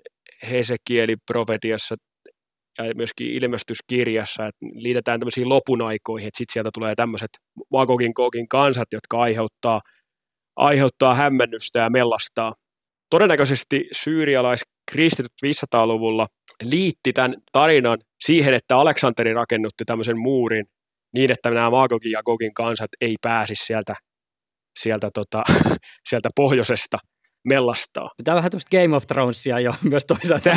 [0.50, 1.96] Hesekieli profetiassa
[2.78, 7.30] ja myöskin ilmestyskirjassa, että liitetään tämmöisiin lopun aikoihin, että sitten sieltä tulee tämmöiset
[7.72, 9.82] Magogin Gogin kansat, jotka aiheuttaa,
[10.56, 12.54] aiheuttaa hämmennystä ja mellastaa.
[13.10, 16.28] Todennäköisesti syyrialaiskristityt 500-luvulla
[16.64, 20.66] liitti tämän tarinan siihen, että Aleksanteri rakennutti tämmöisen muurin
[21.14, 23.96] niin, että nämä Magogin ja Gogin kansat ei pääsisi sieltä,
[24.80, 25.44] sieltä, tota,
[26.10, 26.98] sieltä pohjoisesta
[27.44, 28.12] mellastaa.
[28.24, 30.50] Tämä on vähän tämmöistä Game of Thronesia jo myös toisaalta.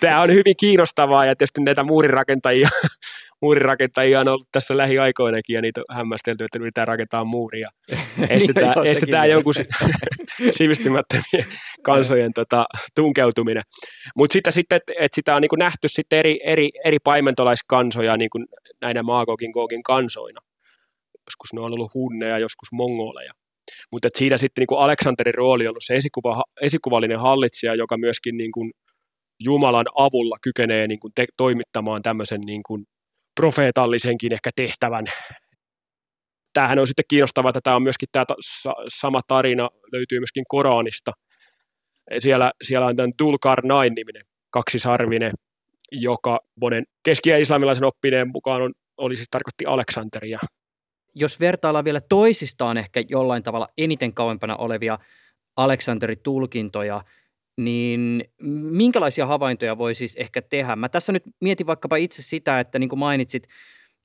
[0.00, 2.68] Tämä on hyvin kiinnostavaa ja tietysti näitä muurirakentajia,
[3.42, 7.70] muurirakentajia on ollut tässä lähiaikoinakin ja niitä on hämmästelty, että yritetään rakentaa muuria.
[8.28, 9.54] Estetään, niin, estetään jonkun
[10.50, 11.46] sivistymättömien
[11.82, 13.62] kansojen tota, tunkeutuminen.
[14.16, 18.38] Mutta sitten, sitten että et sitä on niinku nähty sitten eri, eri, eri paimentolaiskansoja niinku
[18.80, 20.40] näinä Maagogin Gogin kansoina.
[21.26, 23.32] Joskus ne on ollut hunneja, joskus mongoleja.
[23.92, 28.52] Mutta siinä sitten niin Aleksanterin rooli on ollut se esikuva, esikuvallinen hallitsija, joka myöskin niin
[28.52, 28.70] kuin
[29.40, 32.84] Jumalan avulla kykenee niin kuin te, toimittamaan tämmöisen niin kuin
[33.40, 35.04] profeetallisenkin ehkä tehtävän.
[36.52, 38.24] Tämähän on sitten kiinnostavaa, että tämä on myöskin tämä
[38.88, 41.12] sama tarina löytyy myöskin Koranista.
[42.18, 45.32] Siellä, siellä on tämän Dulkar Nain-niminen kaksisarvinen,
[45.92, 50.38] joka monen keski- ja islamilaisen oppineen mukaan on, oli siis tarkoitti Aleksanteria
[51.18, 54.98] jos vertaillaan vielä toisistaan ehkä jollain tavalla eniten kauempana olevia
[55.56, 57.00] Aleksanterin tulkintoja,
[57.60, 58.24] niin
[58.70, 60.76] minkälaisia havaintoja voi siis ehkä tehdä?
[60.76, 63.48] Mä tässä nyt mietin vaikkapa itse sitä, että niin kuin mainitsit,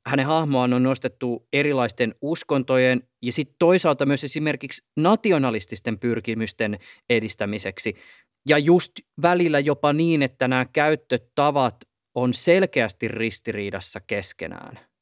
[0.08, 7.96] hänen hahmoaan on nostettu erilaisten uskontojen ja sitten toisaalta myös esimerkiksi nationalististen pyrkimysten edistämiseksi.
[8.50, 8.92] Ja just
[9.22, 11.76] välillä jopa niin, että nämä käyttötavat
[12.16, 14.93] on selkeästi ristiriidassa keskenään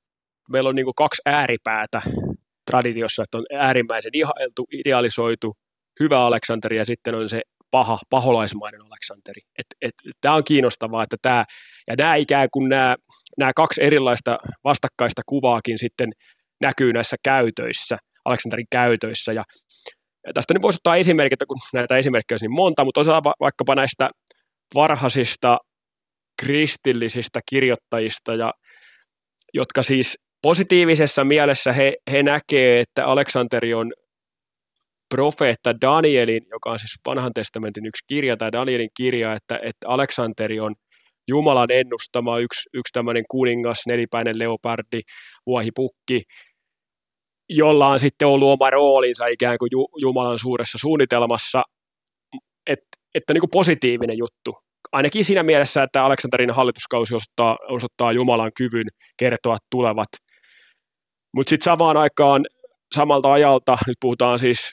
[0.51, 2.01] meillä on niin kuin kaksi ääripäätä
[2.71, 5.53] traditiossa, että on äärimmäisen ihailtu, idealisoitu,
[5.99, 7.41] hyvä Aleksanteri ja sitten on se
[7.71, 9.41] paha, paholaismainen Aleksanteri.
[10.21, 11.45] Tämä on kiinnostavaa, että tämä,
[11.87, 12.95] ja nämä ikään kuin nämä,
[13.37, 16.11] nämä kaksi erilaista vastakkaista kuvaakin sitten
[16.61, 19.43] näkyy näissä käytöissä, Aleksanterin käytöissä, ja,
[20.27, 23.75] ja tästä nyt voisi ottaa esimerkkiä, kun näitä esimerkkejä olisi niin monta, mutta otetaan vaikkapa
[23.75, 24.09] näistä
[24.75, 25.57] varhaisista
[26.41, 28.53] kristillisistä kirjoittajista, ja
[29.53, 33.93] jotka siis positiivisessa mielessä he, he näkee, että Aleksanteri on
[35.09, 40.59] profeetta Danielin, joka on siis vanhan testamentin yksi kirja, tai Danielin kirja, että, että Aleksanteri
[40.59, 40.75] on
[41.27, 45.01] Jumalan ennustama yksi, yksi tämmöinen kuningas, nelipäinen leopardi,
[45.45, 46.23] vuohipukki,
[47.49, 49.69] jolla on sitten ollut oma roolinsa ikään kuin
[50.01, 51.63] Jumalan suuressa suunnitelmassa,
[52.67, 54.57] että, että niin kuin positiivinen juttu
[54.91, 58.87] ainakin siinä mielessä, että Aleksanterin hallituskausi osoittaa, osoittaa Jumalan kyvyn
[59.17, 60.09] kertoa tulevat.
[61.35, 62.45] Mutta sitten samaan aikaan
[62.95, 64.71] samalta ajalta, nyt puhutaan siis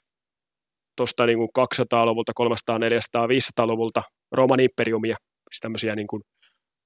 [0.96, 4.02] tuosta niin 200-luvulta, 300, 400, 500-luvulta,
[4.32, 5.16] Rooman imperiumia,
[5.50, 6.22] siis tämmöisiä niin kuin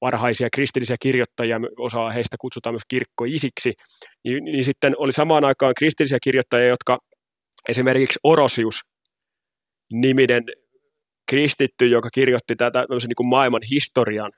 [0.00, 3.72] varhaisia kristillisiä kirjoittajia, osa heistä kutsutaan myös kirkkoisiksi,
[4.24, 6.98] niin, niin sitten oli samaan aikaan kristillisiä kirjoittajia, jotka
[7.68, 8.80] esimerkiksi Orosius,
[9.92, 10.44] niminen
[11.30, 14.32] kristitty, joka kirjoitti tätä niin kuin maailman historian.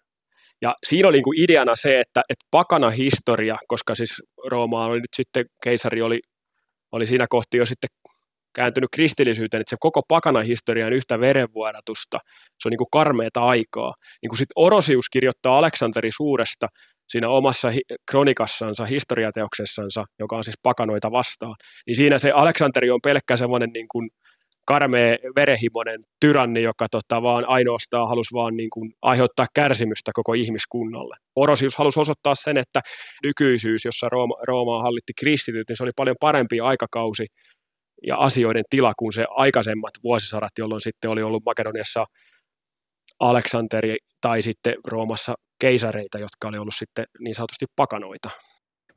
[0.65, 4.15] Ja siinä oli niin kuin ideana se, että, että pakana historia, koska siis
[4.51, 6.21] Rooma oli nyt sitten, keisari oli,
[6.93, 7.91] oli siinä kohti jo sitten
[8.55, 12.19] kääntynyt kristillisyyteen, että se koko pakana historia on yhtä verenvuodatusta.
[12.61, 13.95] Se on niin kuin karmeeta aikaa.
[14.23, 16.67] Niin kuin sitten Orosius kirjoittaa Aleksanteri Suuresta
[17.09, 21.57] siinä omassa hi- kronikassansa, historiateoksessansa, joka on siis pakanoita vastaan,
[21.87, 24.11] niin siinä se Aleksanteri on pelkkä semmoinen niin kuin
[24.65, 31.17] karmea verehimonen tyranni, joka tota, vaan ainoastaan halusi vaan niin kuin aiheuttaa kärsimystä koko ihmiskunnalle.
[31.37, 32.81] Orosius halusi osoittaa sen, että
[33.23, 37.27] nykyisyys, jossa Rooma, Roomaa hallitti kristityt, niin se oli paljon parempi aikakausi
[38.07, 42.05] ja asioiden tila kuin se aikaisemmat vuosisadat, jolloin sitten oli ollut Makedoniassa
[43.21, 48.31] Aleksanteri tai sitten Roomassa keisareita, jotka oli ollut sitten niin sanotusti pakanoita.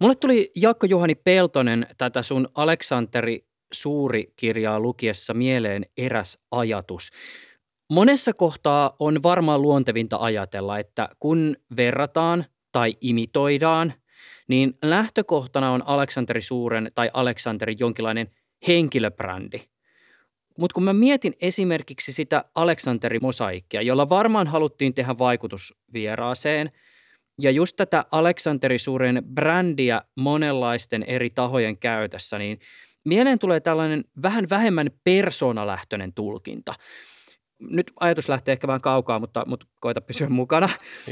[0.02, 7.10] Mulle tuli Jaakko Juhani Peltonen tätä sun Aleksanteri suuri kirjaa lukiessa mieleen eräs ajatus.
[7.92, 13.94] Monessa kohtaa on varmaan luontevinta ajatella, että kun verrataan tai imitoidaan,
[14.48, 18.28] niin lähtökohtana on Aleksanteri Suuren tai Aleksanteri jonkinlainen
[18.68, 19.62] henkilöbrändi.
[20.60, 26.72] Mutta kun mä mietin esimerkiksi sitä Aleksanteri mosaikkia, jolla varmaan haluttiin tehdä vaikutus vieraaseen,
[27.42, 32.60] ja just tätä Aleksanteri Suuren brändiä monenlaisten eri tahojen käytössä, niin–
[33.08, 36.74] mieleen tulee tällainen vähän vähemmän persoonalähtöinen tulkinta.
[37.60, 40.70] Nyt ajatus lähtee ehkä vähän kaukaa, mutta, mutta koita pysyä mukana.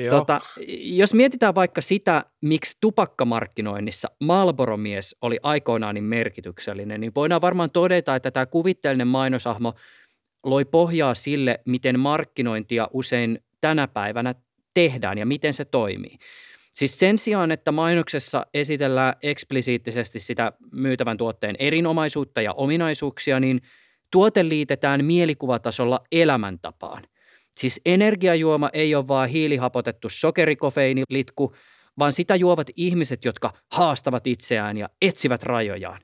[0.09, 0.41] Tota,
[0.79, 8.15] jos mietitään vaikka sitä, miksi tupakkamarkkinoinnissa Malboro-mies oli aikoinaan niin merkityksellinen, niin voidaan varmaan todeta,
[8.15, 9.73] että tämä kuvitteellinen mainosahmo
[10.43, 14.35] loi pohjaa sille, miten markkinointia usein tänä päivänä
[14.73, 16.17] tehdään ja miten se toimii.
[16.75, 23.61] Siis sen sijaan, että mainoksessa esitellään eksplisiittisesti sitä myytävän tuotteen erinomaisuutta ja ominaisuuksia, niin
[24.11, 27.03] tuote liitetään mielikuvatasolla elämäntapaan.
[27.57, 31.55] Siis energiajuoma ei ole vaan hiilihapotettu sokerikofeinilitku,
[31.99, 36.01] vaan sitä juovat ihmiset, jotka haastavat itseään ja etsivät rajojaan.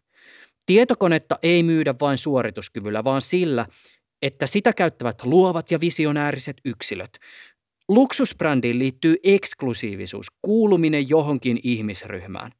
[0.65, 3.65] Tietokonetta ei myydä vain suorituskyvyllä, vaan sillä,
[4.21, 7.19] että sitä käyttävät luovat ja visionääriset yksilöt.
[7.91, 12.51] Luksusbrändiin liittyy eksklusiivisuus, kuuluminen johonkin ihmisryhmään.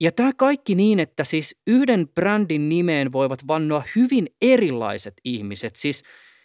[0.00, 5.76] Ja tämä kaikki niin, että siis yhden brändin nimeen voivat vannoa hyvin erilaiset ihmiset.
[5.76, 6.02] Siis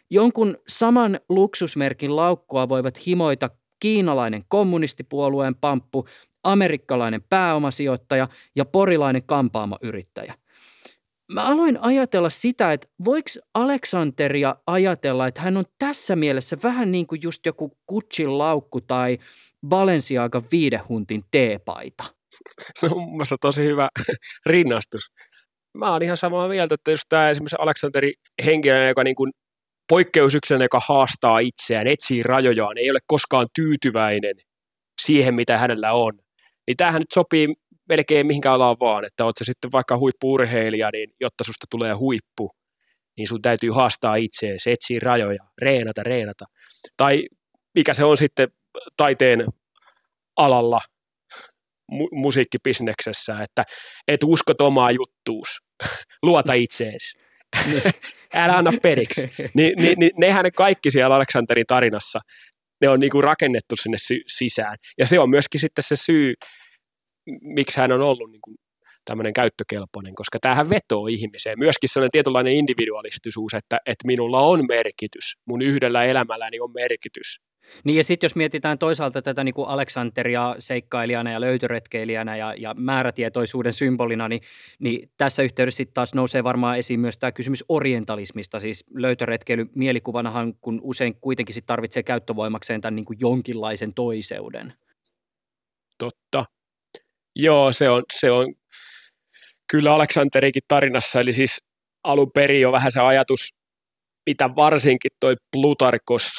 [0.09, 3.49] jonkun saman luksusmerkin laukkua voivat himoita
[3.79, 6.07] kiinalainen kommunistipuolueen pamppu,
[6.43, 10.33] amerikkalainen pääomasijoittaja ja porilainen kampaamayrittäjä.
[11.33, 17.07] Mä aloin ajatella sitä, että voiko Aleksanteria ajatella, että hän on tässä mielessä vähän niin
[17.07, 19.17] kuin just joku Gucciin laukku tai
[19.67, 22.03] Balenciaga viidehuntin teepaita.
[22.81, 23.89] No mun mielestä tosi hyvä
[24.45, 25.01] rinnastus.
[25.77, 28.13] Mä oon ihan samaa mieltä, että just tämä esimerkiksi Aleksanteri
[28.45, 29.31] henkilö, joka niin kuin
[29.89, 34.35] poikkeusyksilön, joka haastaa itseään, etsii rajojaan, ei ole koskaan tyytyväinen
[35.01, 36.13] siihen, mitä hänellä on.
[36.67, 37.47] Niin tämähän nyt sopii
[37.89, 42.51] melkein mihinkään alaan vaan, että oot se sitten vaikka huippuurheilija, niin jotta susta tulee huippu,
[43.17, 46.45] niin sun täytyy haastaa itseesi, etsiä rajoja, reenata, reenata.
[46.97, 47.23] Tai
[47.75, 48.47] mikä se on sitten
[48.97, 49.45] taiteen
[50.37, 50.79] alalla,
[51.91, 53.63] mu- musiikkibisneksessä, että
[54.07, 55.47] et usko omaa juttuus,
[56.23, 57.19] luota itseesi.
[58.33, 59.21] Älä anna periksi.
[59.55, 62.19] Ni, ni, ni, nehän ne kaikki siellä Aleksanterin tarinassa,
[62.81, 64.75] ne on niinku rakennettu sinne sy- sisään.
[64.97, 66.33] Ja se on myöskin sitten se syy,
[67.41, 68.57] miksi hän on ollut niin kuin
[69.05, 71.59] tämmöinen käyttökelpoinen, koska tämähän vetoo ihmiseen.
[71.59, 77.39] Myöskin sellainen tietynlainen individualistisuus, että, että minulla on merkitys, mun yhdellä elämälläni on merkitys.
[77.83, 82.73] Niin ja sitten jos mietitään toisaalta tätä niin kuin Aleksanteria seikkailijana ja löytöretkeilijänä ja, ja
[82.73, 84.41] määrätietoisuuden symbolina, niin,
[84.79, 88.59] niin tässä yhteydessä sitten taas nousee varmaan esiin myös tämä kysymys orientalismista.
[88.59, 94.73] Siis löytöretkeily mielikuvanahan, kun usein kuitenkin sit tarvitsee käyttövoimakseen tämän niin kuin jonkinlaisen toiseuden.
[95.97, 96.45] Totta.
[97.35, 98.53] Joo, se on, se on
[99.71, 101.61] kyllä Aleksanterikin tarinassa, eli siis
[102.03, 103.49] alun perin on vähän se ajatus,
[104.25, 106.31] mitä varsinkin toi Plutarkos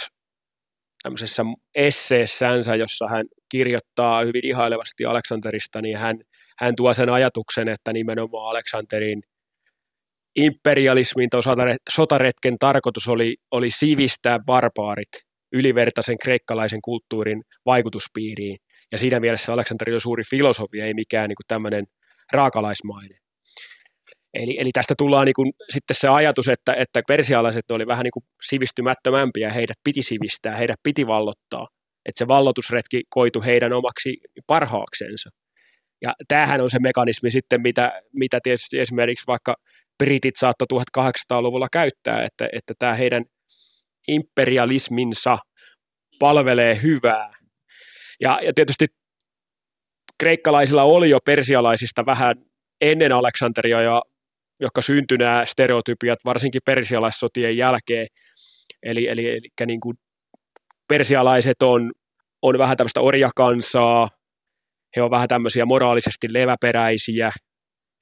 [1.02, 1.42] tämmöisessä
[1.74, 6.16] esseessänsä, jossa hän kirjoittaa hyvin ihailevasti Aleksanterista, niin hän,
[6.58, 9.22] hän tuo sen ajatuksen, että nimenomaan Aleksanterin
[10.36, 11.40] imperialismin tai
[11.90, 15.08] sotaretken tarkoitus oli, oli sivistää barbaarit
[15.52, 18.58] ylivertaisen kreikkalaisen kulttuurin vaikutuspiiriin.
[18.92, 21.86] Ja siinä mielessä Aleksanteri on suuri filosofia, ei mikään niin tämmöinen
[22.32, 23.18] raakalaismainen.
[24.34, 28.12] Eli, eli tästä tullaan niin kuin, sitten se ajatus, että, että persialaiset oli vähän niin
[28.12, 31.68] kuin sivistymättömämpiä, heidät piti sivistää, heidät piti vallottaa.
[32.06, 34.16] Että se vallotusretki koitu heidän omaksi
[34.46, 35.30] parhaaksensa.
[36.02, 39.56] Ja tämähän on se mekanismi sitten, mitä, mitä tietysti esimerkiksi vaikka
[39.98, 40.66] britit saattoi
[40.98, 43.24] 1800-luvulla käyttää, että, että tämä heidän
[44.08, 45.38] imperialisminsa
[46.18, 47.30] palvelee hyvää
[48.20, 48.86] ja, ja tietysti
[50.18, 52.36] kreikkalaisilla oli jo persialaisista vähän
[52.80, 54.02] ennen Aleksanteria, ja,
[54.60, 58.06] jotka syntyi nämä stereotypiat, varsinkin persialaissotien jälkeen.
[58.82, 59.96] Eli, eli, eli niin kuin
[60.88, 61.92] persialaiset on,
[62.42, 64.08] on vähän tämmöistä orjakansaa,
[64.96, 67.30] he on vähän tämmöisiä moraalisesti leväperäisiä,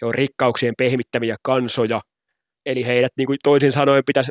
[0.03, 2.01] he on rikkauksien pehmittäviä kansoja,
[2.67, 4.31] eli heidät niin kuin toisin sanoen pitäisi,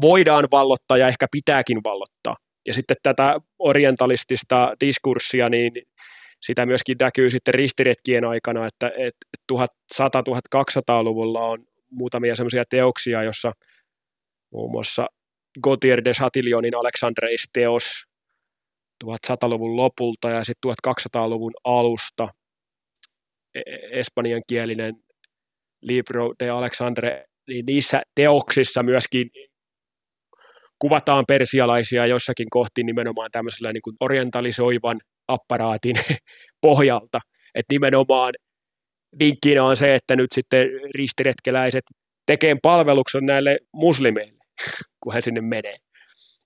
[0.00, 2.36] voidaan vallottaa ja ehkä pitääkin vallottaa.
[2.66, 5.72] Ja sitten tätä orientalistista diskurssia, niin
[6.42, 13.52] sitä myöskin näkyy sitten ristiretkien aikana, että, että 1100-1200-luvulla on muutamia semmoisia teoksia, jossa
[14.52, 15.06] muun muassa
[15.62, 18.04] Gautier de Chatillionin Alexandreis-teos
[19.04, 22.28] 1100-luvun lopulta ja sitten 1200-luvun alusta
[23.54, 24.94] e-, e-, espanjankielinen
[25.82, 29.30] Libro de Alexandre, niin niissä teoksissa myöskin
[30.82, 35.96] kuvataan persialaisia jossakin kohti nimenomaan tämmöisellä niin kuin orientalisoivan apparaatin
[36.66, 37.20] pohjalta.
[37.54, 38.32] Että nimenomaan
[39.18, 41.84] vinkkinä on se, että nyt sitten ristiretkeläiset
[42.26, 44.44] tekee palveluksen näille muslimeille,
[45.02, 45.76] kun he sinne menee.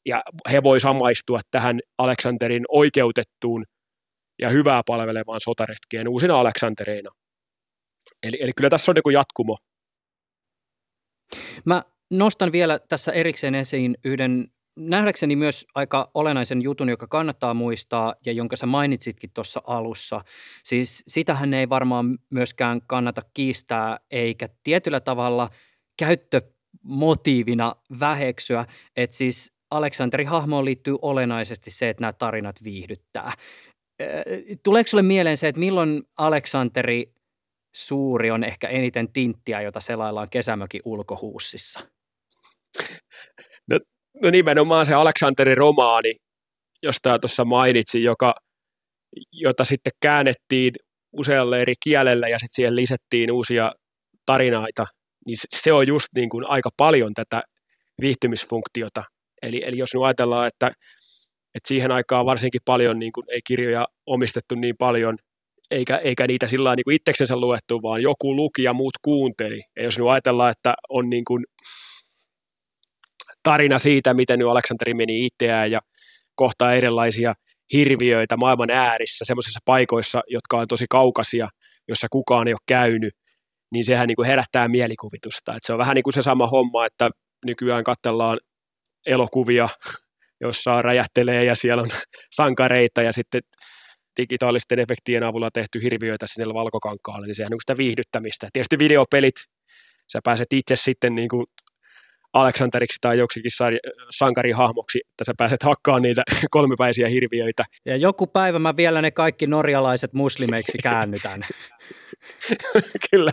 [0.07, 0.22] Ja
[0.53, 3.64] he voi samaistua tähän Aleksanterin oikeutettuun
[4.39, 7.11] ja hyvää palvelevaan sotaretkeen uusina Aleksantereina.
[8.22, 9.59] Eli, eli kyllä tässä on niin jatkumo.
[11.64, 14.46] Mä nostan vielä tässä erikseen esiin yhden
[14.78, 20.24] nähdäkseni myös aika olennaisen jutun, joka kannattaa muistaa ja jonka sä mainitsitkin tuossa alussa.
[20.64, 25.50] Siis sitähän ei varmaan myöskään kannata kiistää eikä tietyllä tavalla
[25.98, 28.64] käyttömotiivina väheksyä,
[28.96, 33.32] että siis Aleksanteri hahmoon liittyy olennaisesti se, että nämä tarinat viihdyttää.
[34.62, 37.14] Tuleeko sulle mieleen se, että milloin Aleksanteri
[37.74, 41.80] suuri on ehkä eniten tinttiä, jota selaillaan kesämökin ulkohuussissa?
[43.70, 43.78] No,
[44.22, 46.14] no nimenomaan se Aleksanterin romaani,
[46.82, 48.34] josta tuossa mainitsin, joka,
[49.32, 50.74] jota sitten käännettiin
[51.12, 53.72] usealle eri kielellä ja sitten siihen lisättiin uusia
[54.26, 54.86] tarinaita,
[55.26, 57.42] niin se on just niin kuin aika paljon tätä
[58.00, 59.04] viihtymisfunktiota.
[59.42, 60.66] Eli, eli jos nyt ajatellaan, että,
[61.54, 65.16] että siihen aikaan varsinkin paljon niin kuin, ei kirjoja omistettu niin paljon,
[65.70, 69.62] eikä, eikä niitä sillä niin itseksensä luettu, vaan joku luki ja muut kuunteli.
[69.76, 71.44] Ja jos nyt ajatellaan, että on niin kuin
[73.51, 75.80] tarina siitä, miten nyt Aleksanteri meni itseään ja
[76.34, 77.34] kohtaa erilaisia
[77.72, 81.49] hirviöitä maailman äärissä, semmoisissa paikoissa, jotka on tosi kaukaisia,
[81.88, 83.14] jossa kukaan ei ole käynyt,
[83.72, 85.57] niin sehän niin kuin herättää mielikuvitusta.
[85.57, 87.11] Et se on vähän niin kuin se sama homma, että
[87.47, 88.38] nykyään katsellaan
[89.07, 89.68] elokuvia,
[90.40, 91.90] jossa räjähtelee ja siellä on
[92.30, 93.40] sankareita ja sitten
[94.20, 98.49] digitaalisten efektien avulla tehty hirviöitä sinne valkokankaalle, niin sehän on sitä viihdyttämistä.
[98.53, 99.34] Tietysti videopelit,
[100.12, 101.47] sä pääset itse sitten niin kuin
[102.37, 103.51] Aleksanteriksi tai joksikin
[104.11, 107.64] sankarihahmoksi, että sä pääset hakkaan niitä kolmipäisiä hirviöitä.
[107.84, 111.43] Ja joku päivä mä vielä ne kaikki norjalaiset muslimeiksi käännytän.
[113.11, 113.32] Kyllä,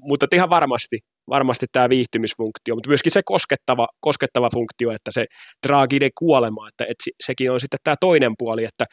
[0.00, 0.98] mutta ihan varmasti,
[1.28, 5.26] varmasti tämä viihtymisfunktio, mutta myöskin se koskettava, koskettava funktio, että se
[5.66, 8.84] traaginen kuolema, että, että sekin on sitten tämä toinen puoli, että,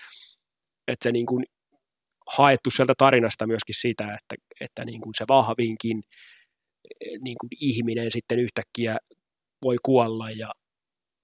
[0.88, 1.46] että se niin kuin
[2.38, 6.02] haettu sieltä tarinasta myöskin sitä, että, että niin kuin se vahvinkin
[7.22, 8.98] niin kuin ihminen sitten yhtäkkiä
[9.62, 10.52] voi kuolla ja,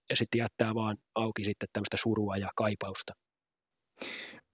[0.09, 3.13] ja sitten jättää vaan auki sitten tämmöistä surua ja kaipausta.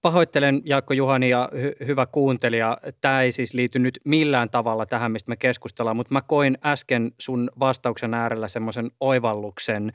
[0.01, 2.77] Pahoittelen Jaakko Juhani ja hy- hyvä kuuntelija.
[3.01, 7.11] Tämä ei siis liity nyt millään tavalla tähän, mistä me keskustellaan, mutta mä koin äsken
[7.19, 9.93] sun vastauksen äärellä semmoisen oivalluksen.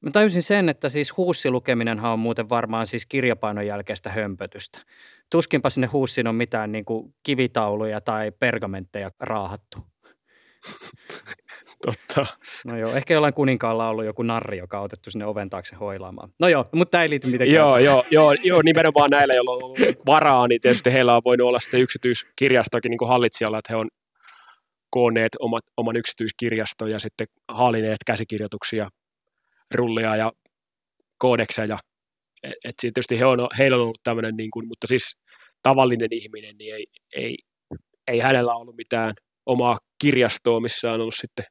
[0.00, 4.78] Mä tajusin sen, että siis huussilukeminenhan on muuten varmaan siis kirjapainon jälkeistä hömpötystä.
[5.30, 9.78] Tuskinpa sinne huussiin on mitään niin kuin kivitauluja tai pergamentteja raahattu.
[11.86, 12.26] Totta.
[12.64, 15.76] No joo, ehkä jollain kuninkaalla on ollut joku narri, joka on otettu sinne oven taakse
[15.76, 16.30] hoilaamaan.
[16.40, 17.54] No joo, mutta tämä ei liity mitenkään.
[17.54, 21.46] Joo, joo, joo, joo nimenomaan näillä, joilla on ollut varaa, niin tietysti heillä on voinut
[21.46, 23.88] olla sitten yksityiskirjastokin niin kuin hallitsijalla, että he on
[24.90, 28.88] kooneet omat, oman yksityiskirjaston ja sitten haalineet käsikirjoituksia,
[29.74, 30.32] rullia ja
[31.18, 31.78] koodekseja.
[32.42, 35.16] Et, et tietysti he on, heillä on ollut tämmöinen, niin kuin, mutta siis
[35.62, 37.36] tavallinen ihminen, niin ei, ei,
[38.08, 39.14] ei hänellä ollut mitään
[39.46, 41.44] omaa kirjastoa, missä on ollut sitten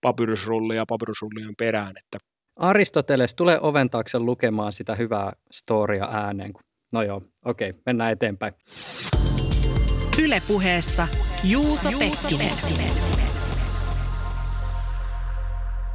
[0.00, 1.92] papyrusrullia ja papyrusrullien perään.
[1.98, 2.18] Että
[2.56, 6.52] Aristoteles, tulee oven taakse lukemaan sitä hyvää storia ääneen.
[6.92, 8.52] No joo, okei, okay, mennään eteenpäin.
[10.22, 11.08] Ylepuheessa
[11.44, 12.50] Juuso, Juuso Pekkinen.
[12.50, 12.90] Pekkinen.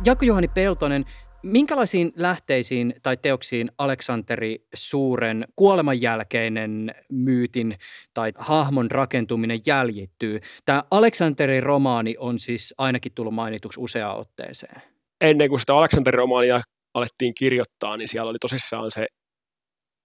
[0.05, 1.05] Jaakko-Juhani Peltonen,
[1.43, 7.75] Minkälaisiin lähteisiin tai teoksiin Aleksanteri Suuren kuoleman jälkeinen myytin
[8.13, 10.39] tai hahmon rakentuminen jäljittyy?
[10.65, 14.81] Tämä Aleksanterin romaani on siis ainakin tullut mainituksi useaan otteeseen.
[15.21, 16.61] Ennen kuin sitä Aleksanterin romaania
[16.93, 19.07] alettiin kirjoittaa, niin siellä oli tosissaan se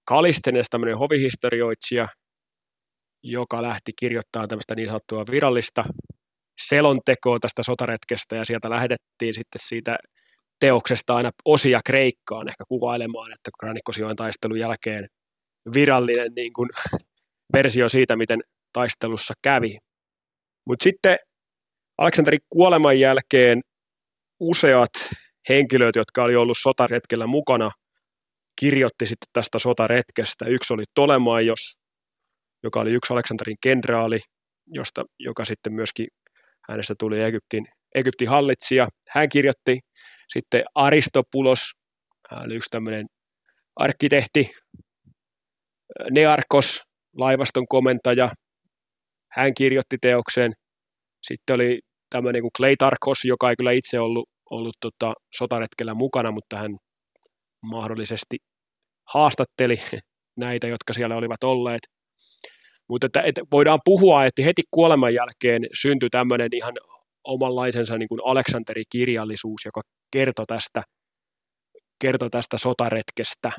[0.09, 2.09] Kalistenes, tämmöinen hovihistorioitsija,
[3.22, 5.85] joka lähti kirjoittamaan tämmöistä niin sanottua virallista
[6.61, 9.97] selontekoa tästä sotaretkestä ja sieltä lähetettiin sitten siitä
[10.62, 15.08] teoksesta aina osia Kreikkaan ehkä kuvailemaan, että Granikkosioen taistelun jälkeen
[15.74, 16.68] virallinen niin kuin,
[17.56, 18.40] versio siitä, miten
[18.72, 19.78] taistelussa kävi.
[20.66, 21.16] Mutta sitten
[21.98, 23.60] Aleksanterin kuoleman jälkeen
[24.40, 24.92] useat
[25.48, 27.70] henkilöt, jotka oli ollut sotaretkellä mukana,
[28.60, 30.44] kirjoitti sitten tästä sotaretkestä.
[30.44, 31.76] Yksi oli Tolemaios,
[32.62, 34.20] joka oli yksi Aleksanterin kenraali,
[34.66, 36.06] josta, joka sitten myöskin
[36.68, 38.88] hänestä tuli Egyptin, Egyptin hallitsija.
[39.08, 39.80] Hän kirjoitti
[40.33, 41.72] sitten Aristopulos,
[42.30, 43.07] hän oli yksi tämmöinen
[43.76, 44.51] arkkitehti,
[46.11, 46.83] Nearkos,
[47.16, 48.30] laivaston komentaja,
[49.33, 50.53] hän kirjoitti teoksen.
[51.22, 51.80] Sitten oli
[52.11, 56.76] tämmöinen kuin Kleitarkos, joka ei kyllä itse ollut, ollut tota, sotaretkellä mukana, mutta hän
[57.62, 58.39] mahdollisesti
[59.14, 59.80] haastatteli
[60.37, 61.80] näitä, jotka siellä olivat olleet.
[62.89, 66.74] Mutta että, että voidaan puhua, että heti kuoleman jälkeen syntyi tämmöinen ihan
[67.24, 69.80] omanlaisensa niin kuin Aleksanteri-kirjallisuus, joka
[70.12, 70.82] kertoi tästä,
[71.98, 73.52] kertoi tästä sotaretkestä.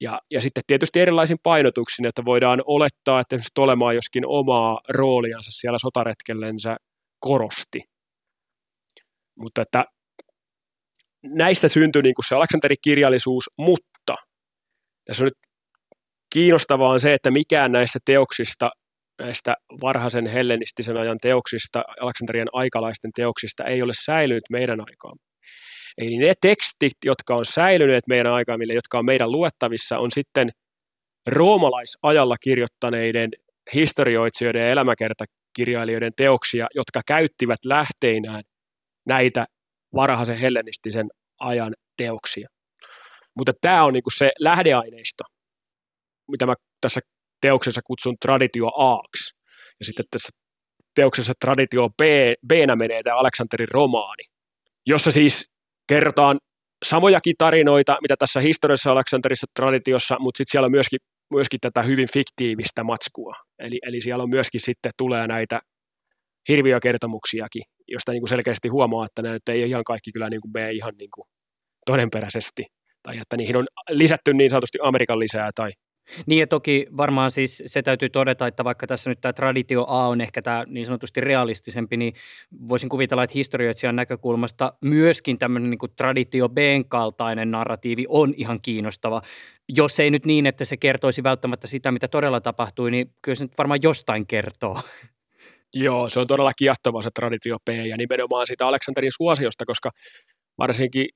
[0.00, 5.50] Ja, ja sitten tietysti erilaisin painotuksin, että voidaan olettaa, että esimerkiksi Tolemaa joskin omaa rooliansa
[5.50, 6.76] siellä sotaretkellensä
[7.20, 7.82] korosti.
[9.38, 9.84] Mutta että
[11.22, 14.14] näistä syntyi niin kuin se Aleksanteri-kirjallisuus, mutta
[15.04, 15.38] tässä on nyt
[16.32, 18.70] kiinnostavaa on se, että mikään näistä teoksista
[19.18, 25.18] näistä varhaisen hellenistisen ajan teoksista, Aleksandrian aikalaisten teoksista ei ole säilynyt meidän aikaan.
[25.98, 30.50] Eli ne tekstit, jotka on säilyneet meidän aikaamille, jotka on meidän luettavissa, on sitten
[31.26, 33.30] roomalaisajalla kirjoittaneiden
[33.74, 38.42] historioitsijoiden ja elämäkertakirjailijoiden teoksia, jotka käyttivät lähteinään
[39.06, 39.46] näitä
[39.94, 41.06] varhaisen hellenistisen
[41.40, 42.48] ajan teoksia.
[43.36, 45.24] Mutta tämä on niinku se lähdeaineisto,
[46.30, 47.00] mitä mä tässä
[47.40, 49.34] teoksessa kutsun traditio Aaksi.
[49.80, 50.28] Ja sitten tässä
[50.94, 52.02] teoksessa traditio B,
[52.46, 54.24] B menee tämä Aleksanterin romaani.
[54.86, 55.51] jossa siis
[55.92, 56.38] kerrotaan
[56.84, 60.98] samojakin tarinoita, mitä tässä historiassa Aleksanterissa traditiossa, mutta sitten siellä on myöskin,
[61.30, 63.34] myöskin tätä hyvin fiktiivistä matskua.
[63.58, 65.60] Eli, eli siellä on myöskin sitten tulee näitä
[66.48, 70.72] hirviökertomuksiakin, josta niin kuin selkeästi huomaa, että ne ei ihan kaikki kyllä niin kuin mene
[70.72, 71.26] ihan niin kuin
[71.86, 72.66] todenperäisesti,
[73.02, 75.72] tai että niihin on lisätty niin sanotusti Amerikan lisää tai
[76.26, 80.08] niin ja toki varmaan siis se täytyy todeta, että vaikka tässä nyt tämä traditio A
[80.08, 82.14] on ehkä tämä niin sanotusti realistisempi, niin
[82.68, 88.60] voisin kuvitella, että historioitsijan näkökulmasta myöskin tämmöinen niin kuin traditio B kaltainen narratiivi on ihan
[88.62, 89.22] kiinnostava.
[89.68, 93.44] Jos ei nyt niin, että se kertoisi välttämättä sitä, mitä todella tapahtui, niin kyllä se
[93.44, 94.80] nyt varmaan jostain kertoo.
[95.74, 99.90] Joo, se on todella kiehtova se traditio B ja nimenomaan siitä Aleksanterin suosiosta, koska
[100.58, 101.08] varsinkin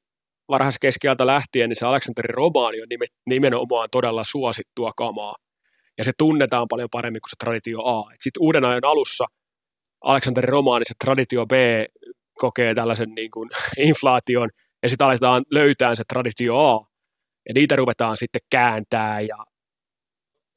[0.49, 2.89] varhaiskeskeltä lähtien, niin se Aleksanterin romaani on
[3.27, 5.37] nimenomaan todella suosittua kamaa.
[5.99, 8.11] Ja se tunnetaan paljon paremmin kuin se traditio A.
[8.21, 9.25] Sitten uuden ajan alussa
[10.05, 11.53] Aleksanterin romaani, se traditio B,
[12.39, 13.51] kokee tällaisen niin kuin
[13.89, 14.51] inflaation,
[14.83, 16.87] ja sitten aletaan löytää se traditio A,
[17.49, 19.37] ja niitä ruvetaan sitten kääntää ja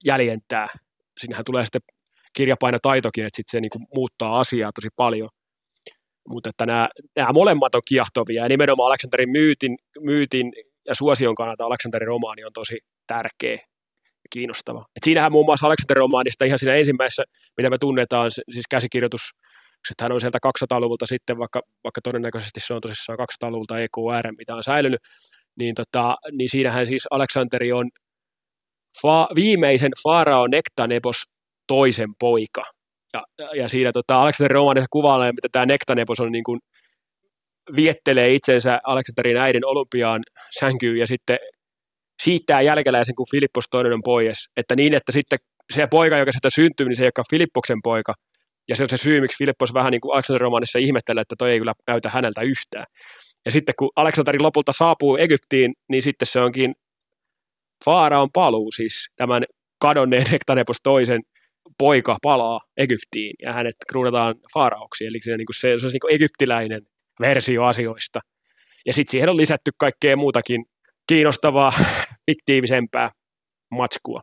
[0.06, 0.68] jäljentää.
[1.20, 1.82] Sinnehän tulee sitten
[2.34, 5.30] kirjapainotaitokin, että sitten se niin kuin muuttaa asiaa tosi paljon.
[6.30, 10.54] Mutta että nämä, nämä molemmat on kiehtovia ja nimenomaan Aleksanterin myytin, myytin
[10.88, 14.86] ja suosion kannalta Aleksanterin romaani on tosi tärkeä ja kiinnostava.
[14.96, 17.24] Et siinähän muun muassa Aleksanterin romaanista ihan siinä ensimmäisessä,
[17.58, 19.22] mitä me tunnetaan, siis käsikirjoitus,
[20.02, 24.64] hän on sieltä 200-luvulta sitten, vaikka, vaikka todennäköisesti se on tosissaan 200-luvulta EKR, mitä on
[24.64, 25.02] säilynyt,
[25.56, 27.90] niin, tota, niin siinähän siis Aleksanteri on
[28.98, 31.24] fa- viimeisen Faarao Nektanebos
[31.68, 32.64] toisen poika.
[33.14, 33.24] Ja,
[33.56, 36.60] ja siinä tota, Aleksander Romanissa kuvailee, mitä tämä Nektanepos on niin kuin,
[37.76, 40.22] viettelee itsensä Aleksanterin äidin olympiaan
[40.60, 41.38] sänkyyn ja sitten
[42.24, 44.50] siittää jälkeläisen, kun Filippos toinen on pois.
[44.58, 45.40] Että niin, että sitten
[45.74, 48.14] se poika, joka sitä syntyy, niin se ei Filippoksen poika.
[48.68, 51.52] Ja se on se syy, miksi Filippos vähän niin kuin Aleksanterin romanissa ihmettelee, että toi
[51.52, 52.86] ei kyllä näytä häneltä yhtään.
[53.46, 56.74] Ja sitten kun Aleksanteri lopulta saapuu Egyptiin, niin sitten se onkin
[57.86, 59.44] Faaraon paluu, siis tämän
[59.80, 61.22] kadonneen Nektanepos toisen
[61.80, 66.16] poika palaa Egyptiin ja hänet kruunataan faaraoksi, eli se, niin se, se on niin kuin
[66.16, 66.82] egyptiläinen
[67.20, 68.20] versio asioista.
[68.86, 70.66] Ja sitten siihen on lisätty kaikkea muutakin
[71.08, 71.74] kiinnostavaa,
[72.32, 73.12] fiktiivisempää
[73.72, 74.22] matskua.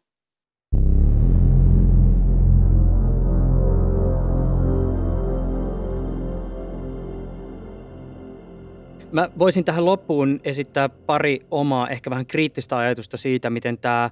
[9.12, 14.10] Mä voisin tähän loppuun esittää pari omaa, ehkä vähän kriittistä ajatusta siitä, miten tämä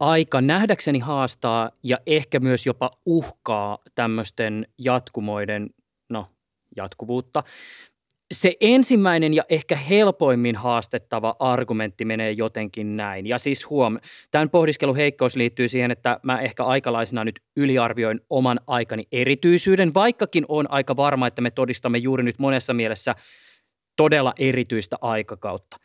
[0.00, 5.70] aika nähdäkseni haastaa ja ehkä myös jopa uhkaa tämmöisten jatkumoiden,
[6.08, 6.26] no
[6.76, 7.42] jatkuvuutta.
[8.32, 13.26] Se ensimmäinen ja ehkä helpoimmin haastettava argumentti menee jotenkin näin.
[13.26, 13.98] Ja siis huom,
[14.30, 20.44] tämän pohdiskelun heikkous liittyy siihen, että mä ehkä aikalaisena nyt yliarvioin oman aikani erityisyyden, vaikkakin
[20.48, 23.14] on aika varma, että me todistamme juuri nyt monessa mielessä
[23.96, 25.76] todella erityistä aikakautta.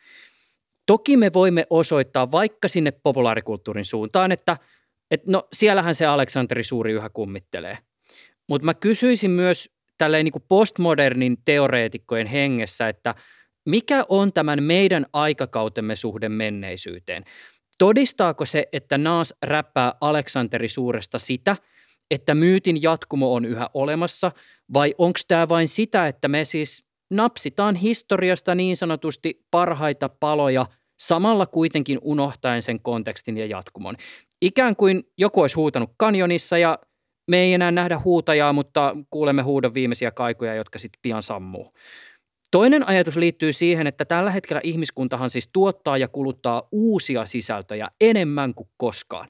[0.86, 4.56] Toki me voimme osoittaa vaikka sinne populaarikulttuurin suuntaan, että,
[5.10, 7.78] että no siellähän se Aleksanteri Suuri yhä kummittelee.
[8.48, 13.14] Mutta mä kysyisin myös tälleen niin kuin postmodernin teoreetikkojen hengessä, että
[13.68, 17.24] mikä on tämän meidän aikakautemme suhde menneisyyteen?
[17.78, 21.56] Todistaako se, että Naas räppää Aleksanteri Suuresta sitä,
[22.10, 24.32] että myytin jatkumo on yhä olemassa,
[24.74, 30.66] vai onko tämä vain sitä, että me siis napsitaan historiasta niin sanotusti parhaita paloja
[31.00, 33.96] samalla kuitenkin unohtaen sen kontekstin ja jatkumon.
[34.42, 36.78] Ikään kuin joku olisi huutanut kanjonissa ja
[37.30, 41.72] me ei enää nähdä huutajaa, mutta kuulemme huudon viimeisiä kaikuja, jotka sitten pian sammuu.
[42.50, 48.54] Toinen ajatus liittyy siihen, että tällä hetkellä ihmiskuntahan siis tuottaa ja kuluttaa uusia sisältöjä enemmän
[48.54, 49.28] kuin koskaan.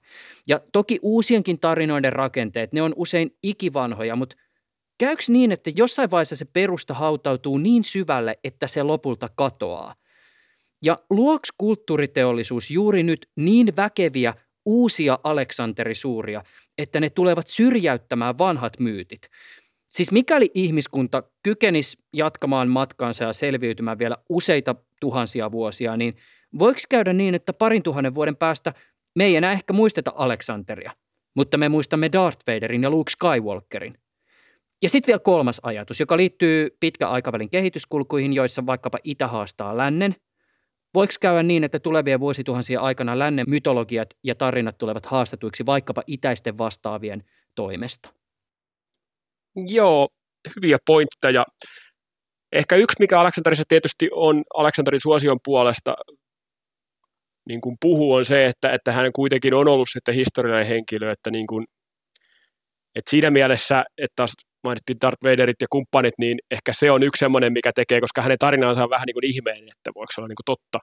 [0.49, 4.37] Ja toki uusienkin tarinoiden rakenteet, ne on usein ikivanhoja, mutta
[4.99, 9.95] Käykö niin, että jossain vaiheessa se perusta hautautuu niin syvälle, että se lopulta katoaa?
[10.85, 14.35] Ja luoks kulttuuriteollisuus juuri nyt niin väkeviä
[14.65, 16.43] uusia Aleksanteri Suuria,
[16.79, 19.29] että ne tulevat syrjäyttämään vanhat myytit?
[19.89, 26.15] Siis mikäli ihmiskunta kykenisi jatkamaan matkaansa ja selviytymään vielä useita tuhansia vuosia, niin
[26.59, 28.75] voiko käydä niin, että parin tuhannen vuoden päästä
[29.15, 30.93] me ei enää ehkä muisteta Aleksanteria,
[31.37, 34.04] mutta me muistamme Darth Vaderin ja Luke Skywalkerin?
[34.85, 40.15] Ja sitten vielä kolmas ajatus, joka liittyy pitkän aikavälin kehityskulkuihin, joissa vaikkapa itä haastaa lännen.
[40.95, 46.59] Voiko käydä niin, että tulevien vuosituhansien aikana lännen mytologiat ja tarinat tulevat haastetuiksi vaikkapa itäisten
[46.59, 47.25] vastaavien
[47.55, 48.09] toimesta?
[49.57, 50.09] Joo,
[50.57, 51.45] hyviä pointteja.
[52.53, 55.95] Ehkä yksi, mikä Aleksanterissa tietysti on Aleksanterin suosion puolesta
[57.49, 61.31] niin kuin puhuu, on se, että, että hän kuitenkin on ollut sitten historiallinen henkilö, että
[61.31, 61.65] niin kuin,
[62.95, 64.27] että siinä mielessä, että
[64.65, 68.39] mainittiin Darth Vaderit ja kumppanit, niin ehkä se on yksi semmoinen, mikä tekee, koska hänen
[68.39, 70.79] tarinansa on vähän niin kuin ihmeellinen, että voiko se olla niin kuin totta.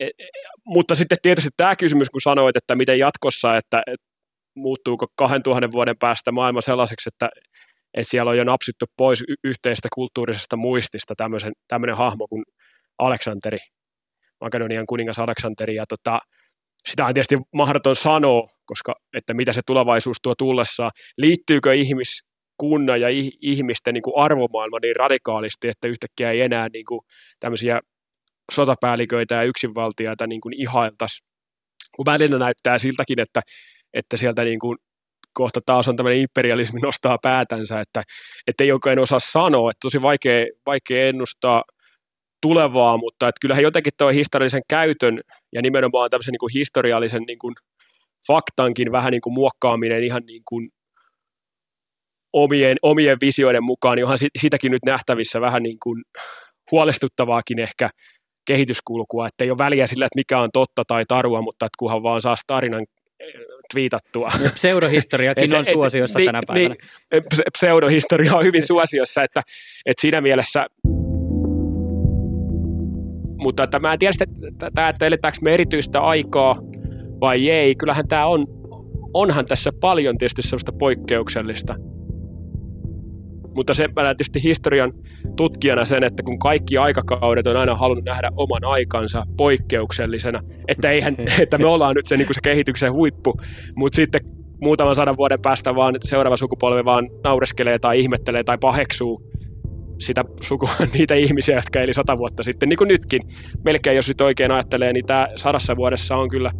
[0.00, 0.26] E, e,
[0.66, 4.06] mutta sitten tietysti tämä kysymys, kun sanoit, että miten jatkossa, että, että
[4.56, 7.28] muuttuuko 2000 vuoden päästä maailma sellaiseksi, että,
[7.94, 11.14] että siellä on jo napsittu pois y- yhteistä kulttuurisesta muistista
[11.68, 12.44] tämmöinen hahmo kuin
[12.98, 13.58] Aleksanteri,
[14.40, 16.20] Makedonian kuningas Aleksanteri, ja tota,
[16.88, 20.90] sitä on tietysti mahdoton sanoa, koska että mitä se tulevaisuus tuo tullessaan.
[21.16, 21.74] Liittyykö
[22.62, 23.08] ihmiskunnan ja
[23.40, 27.00] ihmisten niin kuin arvomaailma niin radikaalisti, että yhtäkkiä ei enää niin kuin
[27.40, 27.80] tämmöisiä
[28.52, 31.22] sotapäälliköitä ja yksinvaltiaita niin kuin ihailtaisi.
[31.96, 33.40] Kun välillä näyttää siltäkin, että,
[33.94, 34.78] että sieltä niin kuin
[35.32, 38.02] kohta taas on tämmöinen imperialismi nostaa päätänsä, että,
[38.46, 41.64] että ei oikein osaa sanoa, että tosi vaikea, vaikea ennustaa–
[42.42, 45.20] tulevaa, mutta että kyllähän jotenkin tuo historiallisen käytön
[45.52, 47.54] ja nimenomaan tämmöisen niin kuin historiallisen niin kuin
[48.26, 50.70] faktankin vähän niin kuin muokkaaminen ihan niin kuin
[52.32, 56.02] omien, omien visioiden mukaan, niin onhan siitäkin nyt nähtävissä vähän niin kuin
[56.70, 57.90] huolestuttavaakin ehkä
[58.46, 62.02] kehityskulkua, että ei ole väliä sillä, että mikä on totta tai tarua, mutta että kunhan
[62.02, 62.86] vaan saa tarinan
[63.20, 63.32] eh,
[63.72, 64.32] twiitattua.
[64.54, 66.74] Pseudohistoriakin on suosiossa tänä päivänä.
[67.12, 67.22] Niin,
[67.58, 69.42] pseudohistoria on hyvin suosiossa, että,
[69.86, 70.66] että siinä mielessä
[73.38, 76.56] mutta että mä en tiedä, että, että eletäänkö me erityistä aikaa
[77.20, 77.74] vai ei.
[77.74, 78.46] Kyllähän tämä on,
[79.14, 81.74] onhan tässä paljon tietysti sellaista poikkeuksellista.
[83.58, 84.92] Mutta se mä tietysti historian
[85.36, 91.16] tutkijana sen, että kun kaikki aikakaudet on aina halunnut nähdä oman aikansa poikkeuksellisena, että, eihän,
[91.42, 93.40] että me ollaan nyt se, niin kuin se kehityksen huippu,
[93.76, 94.20] mutta sitten
[94.60, 99.22] muutaman sadan vuoden päästä vaan seuraava sukupolvi vaan naureskelee tai ihmettelee tai paheksuu
[99.98, 103.22] sitä sukua, niitä ihmisiä, jotka eli sata vuotta sitten, niin kuin nytkin.
[103.64, 106.50] Melkein, jos nyt oikein ajattelee, niin tämä sadassa vuodessa on kyllä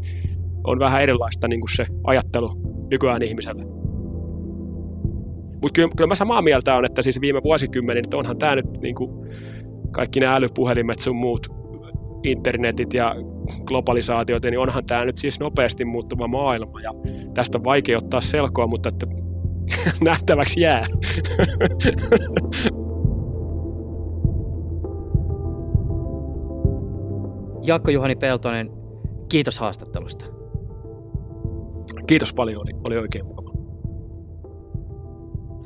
[0.64, 2.50] on vähän erilaista niin kuin se ajattelu
[2.90, 3.77] nykyään ihmiselle.
[5.62, 8.80] Mutta kyllä, kyllä mä samaa mieltä on, että siis viime vuosikymmenin, että onhan tämä nyt
[8.80, 9.10] niin kuin
[9.90, 11.46] kaikki nämä älypuhelimet sun muut
[12.22, 13.14] internetit ja
[13.64, 16.90] globalisaatiot, niin onhan tämä nyt siis nopeasti muuttuva maailma ja
[17.34, 19.06] tästä on vaikea ottaa selkoa, mutta että
[20.04, 20.86] nähtäväksi jää.
[27.66, 28.70] Jaakko Juhani Peltonen,
[29.28, 30.24] kiitos haastattelusta.
[32.06, 33.47] Kiitos paljon, oli, oli oikein mukava.